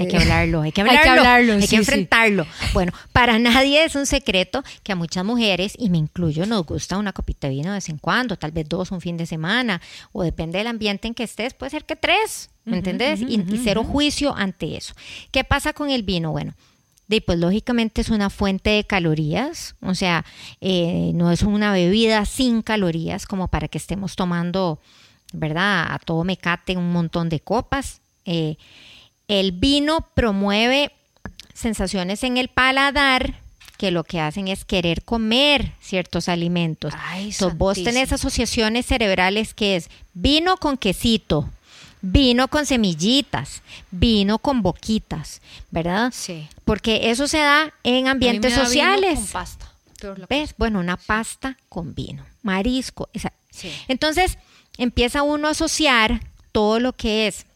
Hay 0.00 0.08
que 0.08 0.16
hablarlo, 0.16 0.62
hay 0.62 0.72
que 0.72 0.80
hablarlo, 0.80 1.00
hay 1.00 1.04
que, 1.04 1.18
hablarlo, 1.18 1.52
hay 1.54 1.68
que 1.68 1.76
enfrentarlo. 1.76 2.46
Bueno, 2.72 2.92
para 3.12 3.38
nadie 3.38 3.84
es 3.84 3.94
un 3.94 4.06
secreto 4.06 4.62
que 4.82 4.92
a 4.92 4.96
muchas 4.96 5.24
mujeres, 5.24 5.74
y 5.78 5.90
me 5.90 5.98
incluyo, 5.98 6.46
nos 6.46 6.64
gusta 6.64 6.98
una 6.98 7.12
copita 7.12 7.48
de 7.48 7.54
vino 7.54 7.68
de 7.70 7.76
vez 7.76 7.88
en 7.88 7.98
cuando, 7.98 8.36
tal 8.36 8.52
vez 8.52 8.68
dos 8.68 8.90
un 8.90 9.00
fin 9.00 9.16
de 9.16 9.26
semana, 9.26 9.80
o 10.12 10.22
depende 10.22 10.58
del 10.58 10.66
ambiente 10.66 11.08
en 11.08 11.14
que 11.14 11.24
estés, 11.24 11.54
puede 11.54 11.70
ser 11.70 11.84
que 11.84 11.96
tres, 11.96 12.50
¿me 12.64 12.78
entendés? 12.78 13.20
y, 13.20 13.34
y, 13.34 13.60
cero 13.62 13.84
juicio 13.84 14.34
ante 14.34 14.76
eso. 14.76 14.94
¿Qué 15.30 15.44
pasa 15.44 15.72
con 15.72 15.90
el 15.90 16.02
vino? 16.02 16.30
Bueno, 16.30 16.54
de, 17.10 17.20
pues 17.20 17.38
lógicamente 17.38 18.00
es 18.02 18.08
una 18.08 18.30
fuente 18.30 18.70
de 18.70 18.84
calorías, 18.84 19.74
o 19.82 19.94
sea, 19.94 20.24
eh, 20.60 21.10
no 21.14 21.32
es 21.32 21.42
una 21.42 21.72
bebida 21.72 22.24
sin 22.24 22.62
calorías 22.62 23.26
como 23.26 23.48
para 23.48 23.66
que 23.66 23.78
estemos 23.78 24.14
tomando, 24.14 24.78
¿verdad? 25.32 25.86
A 25.90 25.98
todo 25.98 26.22
mecate 26.22 26.76
un 26.76 26.92
montón 26.92 27.28
de 27.28 27.40
copas. 27.40 28.00
Eh, 28.24 28.56
el 29.30 29.52
vino 29.52 30.08
promueve 30.14 30.90
sensaciones 31.54 32.24
en 32.24 32.36
el 32.36 32.48
paladar 32.48 33.40
que 33.78 33.92
lo 33.92 34.02
que 34.02 34.20
hacen 34.20 34.48
es 34.48 34.64
querer 34.64 35.04
comer 35.04 35.72
ciertos 35.80 36.28
alimentos. 36.28 36.92
Entonces, 37.14 37.56
vos 37.56 37.82
tenés 37.82 38.12
asociaciones 38.12 38.86
cerebrales 38.86 39.54
que 39.54 39.76
es 39.76 39.88
vino 40.14 40.56
con 40.56 40.76
quesito, 40.76 41.48
vino 42.02 42.48
con 42.48 42.66
semillitas, 42.66 43.62
vino 43.92 44.38
con 44.38 44.62
boquitas, 44.62 45.40
¿verdad? 45.70 46.12
Sí. 46.12 46.48
Porque 46.64 47.10
eso 47.10 47.28
se 47.28 47.38
da 47.38 47.72
en 47.84 48.08
ambientes 48.08 48.52
sociales. 48.52 49.14
con 49.14 49.26
pasta. 49.28 49.72
¿Ves? 50.28 50.54
Bueno, 50.58 50.80
una 50.80 50.96
pasta 50.96 51.56
con 51.68 51.94
vino, 51.94 52.26
marisco. 52.42 53.08
Entonces 53.86 54.38
empieza 54.76 55.22
uno 55.22 55.46
a 55.46 55.52
asociar 55.52 56.20
todo 56.50 56.80
lo 56.80 56.94
que 56.94 57.28
es 57.28 57.46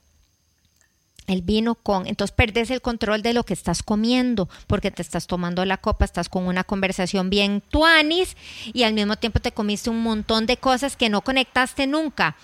el 1.27 1.43
vino 1.43 1.75
con, 1.75 2.07
entonces 2.07 2.35
perdes 2.35 2.71
el 2.71 2.83
control 2.83 3.23
de 3.23 3.33
lo 3.33 3.45
que 3.45 3.55
estás 3.55 3.83
comiendo, 3.83 4.49
porque 4.67 4.91
te 4.91 5.03
estás 5.03 5.27
tomando 5.27 5.65
la 5.65 5.77
copa, 5.77 6.05
estás 6.05 6.29
con 6.29 6.47
una 6.47 6.65
conversación 6.65 7.31
bien 7.31 7.63
tuanis 7.71 8.37
y 8.73 8.83
al 8.83 8.95
mismo 8.95 9.17
tiempo 9.17 9.41
te 9.41 9.53
comiste 9.53 9.91
un 9.91 10.03
montón 10.03 10.47
de 10.47 10.57
cosas 10.57 10.97
que 10.97 11.09
no 11.09 11.23
conectaste 11.23 11.87
nunca 11.87 12.37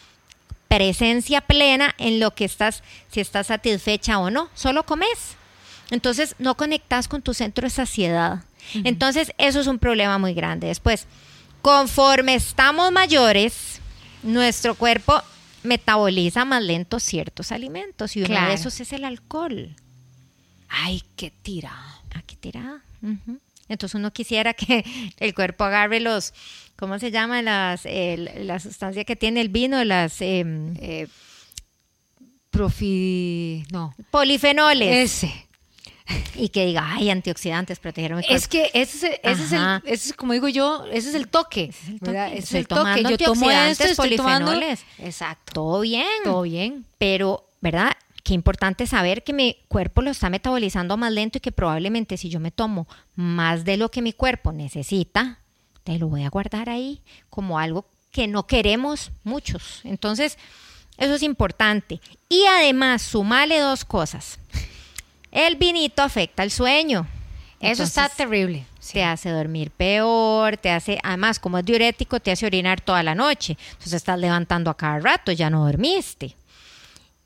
presencia 0.69 1.41
plena 1.41 1.95
en 1.99 2.21
lo 2.21 2.33
que 2.33 2.45
estás, 2.45 2.83
si 3.11 3.21
estás 3.21 3.49
satisfecha 3.49 4.19
o 4.21 4.31
no, 4.31 4.49
solo 4.55 4.85
comes. 4.85 5.37
Entonces 5.91 6.37
no 6.39 6.57
conectas 6.57 7.09
con 7.09 7.23
tu 7.23 7.35
centro 7.35 7.67
de 7.67 7.71
saciedad. 7.71 8.45
Entonces 8.85 9.33
eso 9.37 9.59
es 9.59 9.67
un 9.67 9.81
problema 9.81 10.19
muy 10.19 10.33
grande. 10.33 10.69
Después, 10.69 11.09
Conforme 11.63 12.37
estamos 12.37 12.91
mayores, 12.91 13.81
nuestro 14.23 14.75
cuerpo 14.75 15.23
metaboliza 15.63 16.45
más 16.45 16.63
lento 16.63 16.99
ciertos 17.01 17.53
alimentos 17.53 18.17
y 18.17 18.21
uno 18.21 18.29
Claro. 18.29 18.49
de 18.49 18.55
esos 18.55 18.81
es 18.81 18.93
el 18.93 19.05
alcohol. 19.05 19.75
Ay, 20.69 21.03
qué 21.17 21.31
tira. 21.31 21.73
Ah, 22.15 22.23
qué 22.27 22.37
tirada. 22.37 22.83
Ujú. 23.03 23.39
Entonces 23.69 23.95
uno 23.95 24.13
quisiera 24.13 24.55
que 24.55 24.85
el 25.19 25.35
cuerpo 25.35 25.65
agarre 25.65 26.01
los, 26.01 26.33
¿cómo 26.77 26.99
se 26.99 27.11
llama? 27.11 27.43
Las, 27.43 27.87
el- 27.87 28.47
la 28.47 28.59
sustancia 28.61 29.05
que 29.05 29.17
tiene 29.17 29.41
el 29.41 29.49
vino, 29.49 29.83
las 29.85 30.21
em, 30.21 30.75
Eh, 30.81 31.07
profi... 32.51 33.65
No. 33.71 33.95
polifenoles. 34.11 35.13
Ese. 35.25 35.47
Y 36.35 36.49
que 36.49 36.67
diga, 36.67 36.87
ay, 36.93 37.11
antioxidantes, 37.11 37.79
protegieron 37.79 38.19
mi 38.19 38.25
Es 38.29 38.49
cuerpo. 38.49 38.71
que 38.73 38.81
ese 38.81 38.97
es, 38.97 39.03
el- 39.05 39.21
ese 39.23 39.45
es 39.45 39.53
el, 39.53 39.61
ese 39.85 40.09
es, 40.09 40.13
como 40.15 40.33
digo 40.33 40.49
yo, 40.49 40.85
ese 40.91 41.11
es 41.11 41.15
el 41.15 41.29
toque. 41.29 41.65
Ese 41.71 41.81
es 41.83 41.89
el 41.91 41.99
toque. 42.01 42.27
Ese 42.27 42.39
es 42.39 42.55
el 42.55 42.67
toque. 42.67 43.03
Yo 43.03 43.19
tomo 43.19 43.51
esto, 43.51 43.85
estoy 43.85 44.17
tomando... 44.17 44.53
Exacto. 44.99 45.53
Todo 45.53 45.81
bien. 45.81 46.07
Todo 46.25 46.43
bien. 46.43 46.85
Pero, 46.99 47.47
¿verdad? 47.61 47.93
Qué 48.25 48.35
importante 48.35 48.87
saber 48.87 49.25
que 49.25 49.33
mi 49.33 49.57
cuerpo 49.69 50.03
lo 50.03 50.11
está 50.11 50.29
metabolizando 50.31 50.97
más 50.97 51.13
lento 51.13 51.39
y 51.39 51.41
que 51.41 51.53
probablemente 51.53 52.17
si 52.17 52.29
yo 52.29 52.39
me 52.41 52.51
tomo 52.51 52.87
más 53.17 53.65
de 53.65 53.77
lo 53.77 53.91
que 53.91 54.03
mi 54.03 54.13
cuerpo 54.13 54.53
necesita, 54.53 55.39
te 55.85 55.99
lo 55.99 56.09
voy 56.09 56.25
a 56.25 56.29
guardar 56.29 56.69
ahí 56.69 57.01
como 57.31 57.59
algo 57.59 57.87
que 58.13 58.27
no 58.27 58.47
queremos 58.47 59.11
muchos. 59.25 59.81
Entonces, 59.85 60.37
eso 60.99 61.15
es 61.15 61.23
importante. 61.23 62.01
Y 62.29 62.45
además, 62.47 63.01
sumale 63.03 63.59
dos 63.61 63.85
cosas. 63.85 64.39
El 65.31 65.57
vinito 65.57 66.03
afecta 66.03 66.43
el 66.43 66.51
sueño. 66.51 67.07
Eso 67.61 67.83
está 67.83 68.09
terrible. 68.09 68.65
Sí. 68.79 68.95
te 68.95 69.05
hace 69.05 69.29
dormir 69.29 69.71
peor, 69.71 70.57
te 70.57 70.71
hace, 70.71 70.99
además 71.03 71.39
como 71.39 71.59
es 71.59 71.65
diurético, 71.67 72.19
te 72.19 72.33
hace 72.33 72.47
orinar 72.47 72.81
toda 72.81 73.03
la 73.03 73.15
noche. 73.15 73.59
Entonces 73.73 73.93
estás 73.93 74.19
levantando 74.19 74.71
a 74.71 74.77
cada 74.77 74.99
rato, 74.99 75.31
ya 75.33 75.51
no 75.51 75.67
dormiste. 75.67 76.35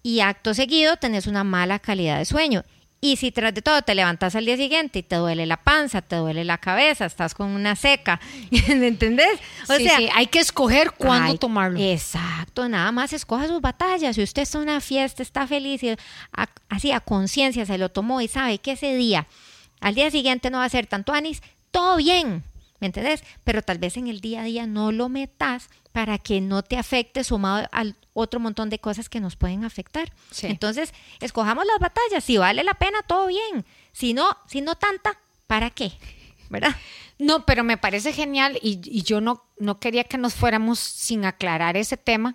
Y 0.03 0.21
acto 0.21 0.53
seguido 0.53 0.97
tenés 0.97 1.29
una 1.29 1.45
mala 1.45 1.79
calidad 1.79 2.19
de 2.19 2.25
sueño. 2.25 2.65
Y 3.05 3.17
si 3.17 3.31
tras 3.33 3.53
de 3.53 3.61
todo 3.61 3.83
te 3.83 3.95
levantas 3.95 4.35
al 4.35 4.47
día 4.47 4.57
siguiente 4.57 5.01
y 5.01 5.03
te 5.03 5.17
duele 5.17 5.45
la 5.45 5.59
panza, 5.59 6.01
te 6.01 6.17
duele 6.17 6.43
la 6.43 6.57
cabeza, 6.57 7.05
estás 7.05 7.35
con 7.35 7.49
una 7.51 7.77
seca, 7.77 8.19
¿me 8.69 8.87
entendés? 8.89 9.39
O 9.69 9.75
Sí, 9.75 9.85
sea, 9.85 9.99
sí, 9.99 10.09
hay 10.15 10.27
que 10.29 10.39
escoger 10.39 10.93
cuándo 10.93 11.33
Ay, 11.33 11.39
tomarlo. 11.39 11.79
Exacto, 11.79 12.67
nada 12.67 12.91
más 12.93 13.13
escoja 13.13 13.47
sus 13.47 13.61
batallas. 13.61 14.17
Si 14.17 14.23
usted 14.23 14.41
está 14.43 14.57
en 14.59 14.65
una 14.65 14.81
fiesta, 14.81 15.23
está 15.23 15.47
feliz 15.47 15.83
y 15.83 15.91
a- 15.91 15.99
así 16.71 16.93
a 16.93 17.01
conciencia 17.01 17.67
se 17.67 17.77
lo 17.77 17.91
tomó 17.91 18.23
y 18.23 18.29
sabe 18.29 18.57
que 18.59 18.73
ese 18.73 18.97
día, 18.97 19.27
al 19.81 19.95
día 19.95 20.11
siguiente 20.11 20.49
no 20.49 20.59
va 20.59 20.65
a 20.65 20.69
ser 20.71 20.87
tanto 20.87 21.13
anís, 21.13 21.43
todo 21.71 21.97
bien, 21.99 22.43
¿me 22.85 22.89
entendés? 22.89 23.25
Pero 23.45 23.63
tal 23.63 23.79
vez 23.79 23.97
en 23.97 24.09
el 24.09 24.21
día 24.21 24.43
a 24.43 24.45
día 24.45 24.67
no 24.67 24.93
lo 24.93 25.09
metas 25.09 25.71
para 25.93 26.19
que 26.19 26.43
no 26.43 26.63
te 26.63 26.77
afecte 26.77 27.25
sumado 27.25 27.67
al 27.73 27.97
otro 28.13 28.41
montón 28.41 28.69
de 28.69 28.79
cosas 28.79 29.09
que 29.09 29.21
nos 29.21 29.37
pueden 29.37 29.65
afectar. 29.65 30.13
Sí. 30.31 30.49
Entonces, 30.49 30.93
escojamos 31.21 31.65
las 31.65 31.79
batallas. 31.79 32.23
Si 32.23 32.37
vale 32.37 32.63
la 32.63 32.75
pena, 32.75 33.01
todo 33.07 33.29
bien. 33.29 33.65
Si 33.93 34.13
no, 34.13 34.37
si 34.47 34.61
no 34.61 34.75
tanta, 34.75 35.19
¿para 35.47 35.71
qué? 35.71 35.93
¿Verdad? 36.51 36.77
No, 37.19 37.47
pero 37.47 37.65
me 37.65 37.79
parece 37.79 38.13
genial 38.13 38.59
y, 38.61 38.79
y 38.85 39.03
yo 39.03 39.23
no, 39.23 39.43
no 39.59 39.81
quería 39.81 40.05
que 40.05 40.19
nos 40.19 40.35
fuéramos 40.35 40.79
sin 40.79 41.25
aclarar 41.25 41.79
ese 41.79 41.97
tema 41.97 42.35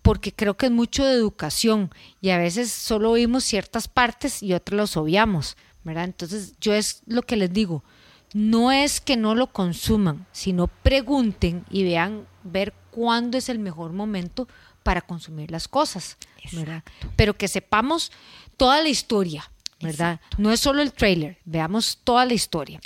porque 0.00 0.32
creo 0.32 0.56
que 0.56 0.66
es 0.66 0.72
mucho 0.72 1.04
de 1.04 1.12
educación 1.12 1.90
y 2.22 2.30
a 2.30 2.38
veces 2.38 2.72
solo 2.72 3.10
oímos 3.10 3.44
ciertas 3.44 3.86
partes 3.86 4.42
y 4.42 4.54
otras 4.54 4.78
los 4.78 4.96
obviamos, 4.96 5.58
¿verdad? 5.84 6.04
Entonces 6.04 6.54
yo 6.58 6.72
es 6.72 7.02
lo 7.04 7.20
que 7.20 7.36
les 7.36 7.52
digo, 7.52 7.84
no 8.32 8.70
es 8.72 9.00
que 9.00 9.16
no 9.16 9.34
lo 9.34 9.48
consuman, 9.48 10.26
sino 10.32 10.68
pregunten 10.68 11.64
y 11.70 11.84
vean 11.84 12.26
ver 12.44 12.72
cuándo 12.90 13.38
es 13.38 13.48
el 13.48 13.58
mejor 13.58 13.92
momento 13.92 14.48
para 14.82 15.00
consumir 15.00 15.50
las 15.50 15.68
cosas, 15.68 16.16
¿verdad? 16.52 16.82
Pero 17.16 17.36
que 17.36 17.48
sepamos 17.48 18.12
toda 18.56 18.82
la 18.82 18.88
historia, 18.88 19.50
¿verdad? 19.80 20.20
No 20.38 20.52
es 20.52 20.60
solo 20.60 20.82
el 20.82 20.92
trailer, 20.92 21.38
veamos 21.44 21.98
toda 22.04 22.24
la 22.24 22.34
historia. 22.34 22.80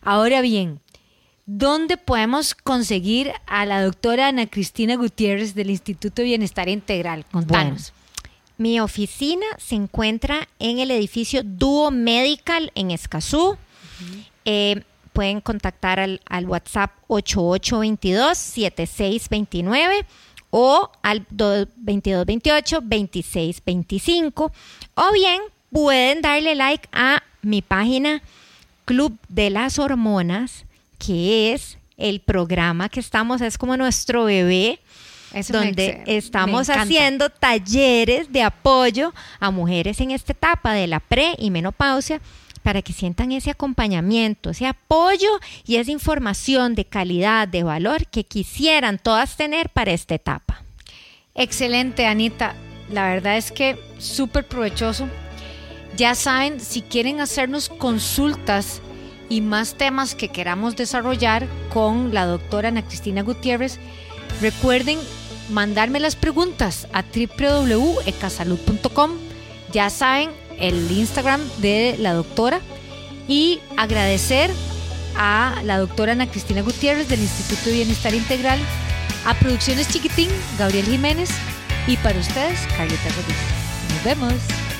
Ahora 0.00 0.40
bien, 0.40 0.80
¿dónde 1.46 1.96
podemos 1.96 2.54
conseguir 2.54 3.32
a 3.46 3.64
la 3.66 3.82
doctora 3.82 4.28
Ana 4.28 4.46
Cristina 4.46 4.96
Gutiérrez 4.96 5.54
del 5.54 5.70
Instituto 5.70 6.22
de 6.22 6.28
Bienestar 6.28 6.68
Integral? 6.68 7.24
Contanos. 7.30 7.92
Mi 8.58 8.78
oficina 8.80 9.46
se 9.58 9.74
encuentra 9.74 10.48
en 10.58 10.78
el 10.78 10.90
edificio 10.90 11.42
Duo 11.42 11.90
Medical 11.90 12.70
en 12.74 12.90
Escazú. 12.90 13.56
Eh, 14.44 14.82
pueden 15.12 15.40
contactar 15.40 16.00
al, 16.00 16.20
al 16.28 16.46
WhatsApp 16.46 16.90
8822-7629 17.08 20.04
o 20.50 20.90
al 21.02 21.24
do- 21.30 21.66
2228-2625. 21.84 24.50
O 24.94 25.12
bien 25.12 25.40
pueden 25.70 26.22
darle 26.22 26.54
like 26.54 26.88
a 26.92 27.22
mi 27.42 27.62
página 27.62 28.22
Club 28.84 29.16
de 29.28 29.50
las 29.50 29.78
Hormonas, 29.78 30.64
que 30.98 31.52
es 31.52 31.78
el 31.96 32.20
programa 32.20 32.88
que 32.88 33.00
estamos, 33.00 33.40
es 33.40 33.56
como 33.58 33.76
nuestro 33.76 34.24
bebé 34.24 34.80
Eso 35.32 35.52
donde 35.52 36.02
me 36.06 36.16
estamos 36.16 36.68
haciendo 36.68 37.30
talleres 37.30 38.32
de 38.32 38.42
apoyo 38.42 39.14
a 39.40 39.50
mujeres 39.50 40.00
en 40.00 40.10
esta 40.10 40.32
etapa 40.32 40.72
de 40.72 40.86
la 40.88 41.00
pre 41.00 41.34
y 41.38 41.50
menopausia 41.50 42.20
para 42.62 42.82
que 42.82 42.92
sientan 42.92 43.32
ese 43.32 43.50
acompañamiento, 43.50 44.50
ese 44.50 44.66
apoyo 44.66 45.30
y 45.66 45.76
esa 45.76 45.90
información 45.90 46.74
de 46.74 46.84
calidad, 46.84 47.48
de 47.48 47.62
valor 47.62 48.06
que 48.06 48.24
quisieran 48.24 48.98
todas 48.98 49.36
tener 49.36 49.70
para 49.70 49.92
esta 49.92 50.14
etapa. 50.14 50.62
Excelente, 51.34 52.06
Anita. 52.06 52.54
La 52.90 53.08
verdad 53.08 53.36
es 53.36 53.52
que 53.52 53.78
súper 53.98 54.46
provechoso. 54.46 55.08
Ya 55.96 56.14
saben, 56.14 56.60
si 56.60 56.82
quieren 56.82 57.20
hacernos 57.20 57.68
consultas 57.68 58.80
y 59.28 59.40
más 59.40 59.74
temas 59.74 60.14
que 60.14 60.28
queramos 60.28 60.76
desarrollar 60.76 61.48
con 61.72 62.14
la 62.14 62.26
doctora 62.26 62.68
Ana 62.68 62.84
Cristina 62.84 63.22
Gutiérrez, 63.22 63.80
recuerden 64.40 65.00
mandarme 65.50 65.98
las 66.00 66.16
preguntas 66.16 66.88
a 66.92 67.02
www.ecasalud.com. 67.02 69.10
Ya 69.72 69.90
saben, 69.90 70.30
el 70.58 70.90
Instagram 70.90 71.40
de 71.58 71.96
la 71.98 72.12
doctora 72.14 72.60
y 73.28 73.60
agradecer 73.76 74.50
a 75.16 75.60
la 75.64 75.78
doctora 75.78 76.12
Ana 76.12 76.30
Cristina 76.30 76.62
Gutiérrez 76.62 77.08
del 77.08 77.20
Instituto 77.20 77.66
de 77.66 77.76
Bienestar 77.76 78.14
Integral, 78.14 78.58
a 79.26 79.34
Producciones 79.34 79.88
Chiquitín, 79.88 80.30
Gabriel 80.58 80.86
Jiménez 80.86 81.30
y 81.86 81.96
para 81.98 82.18
ustedes, 82.18 82.60
Carlita 82.76 83.08
Rodríguez. 83.08 83.62
Nos 83.94 84.04
vemos. 84.04 84.71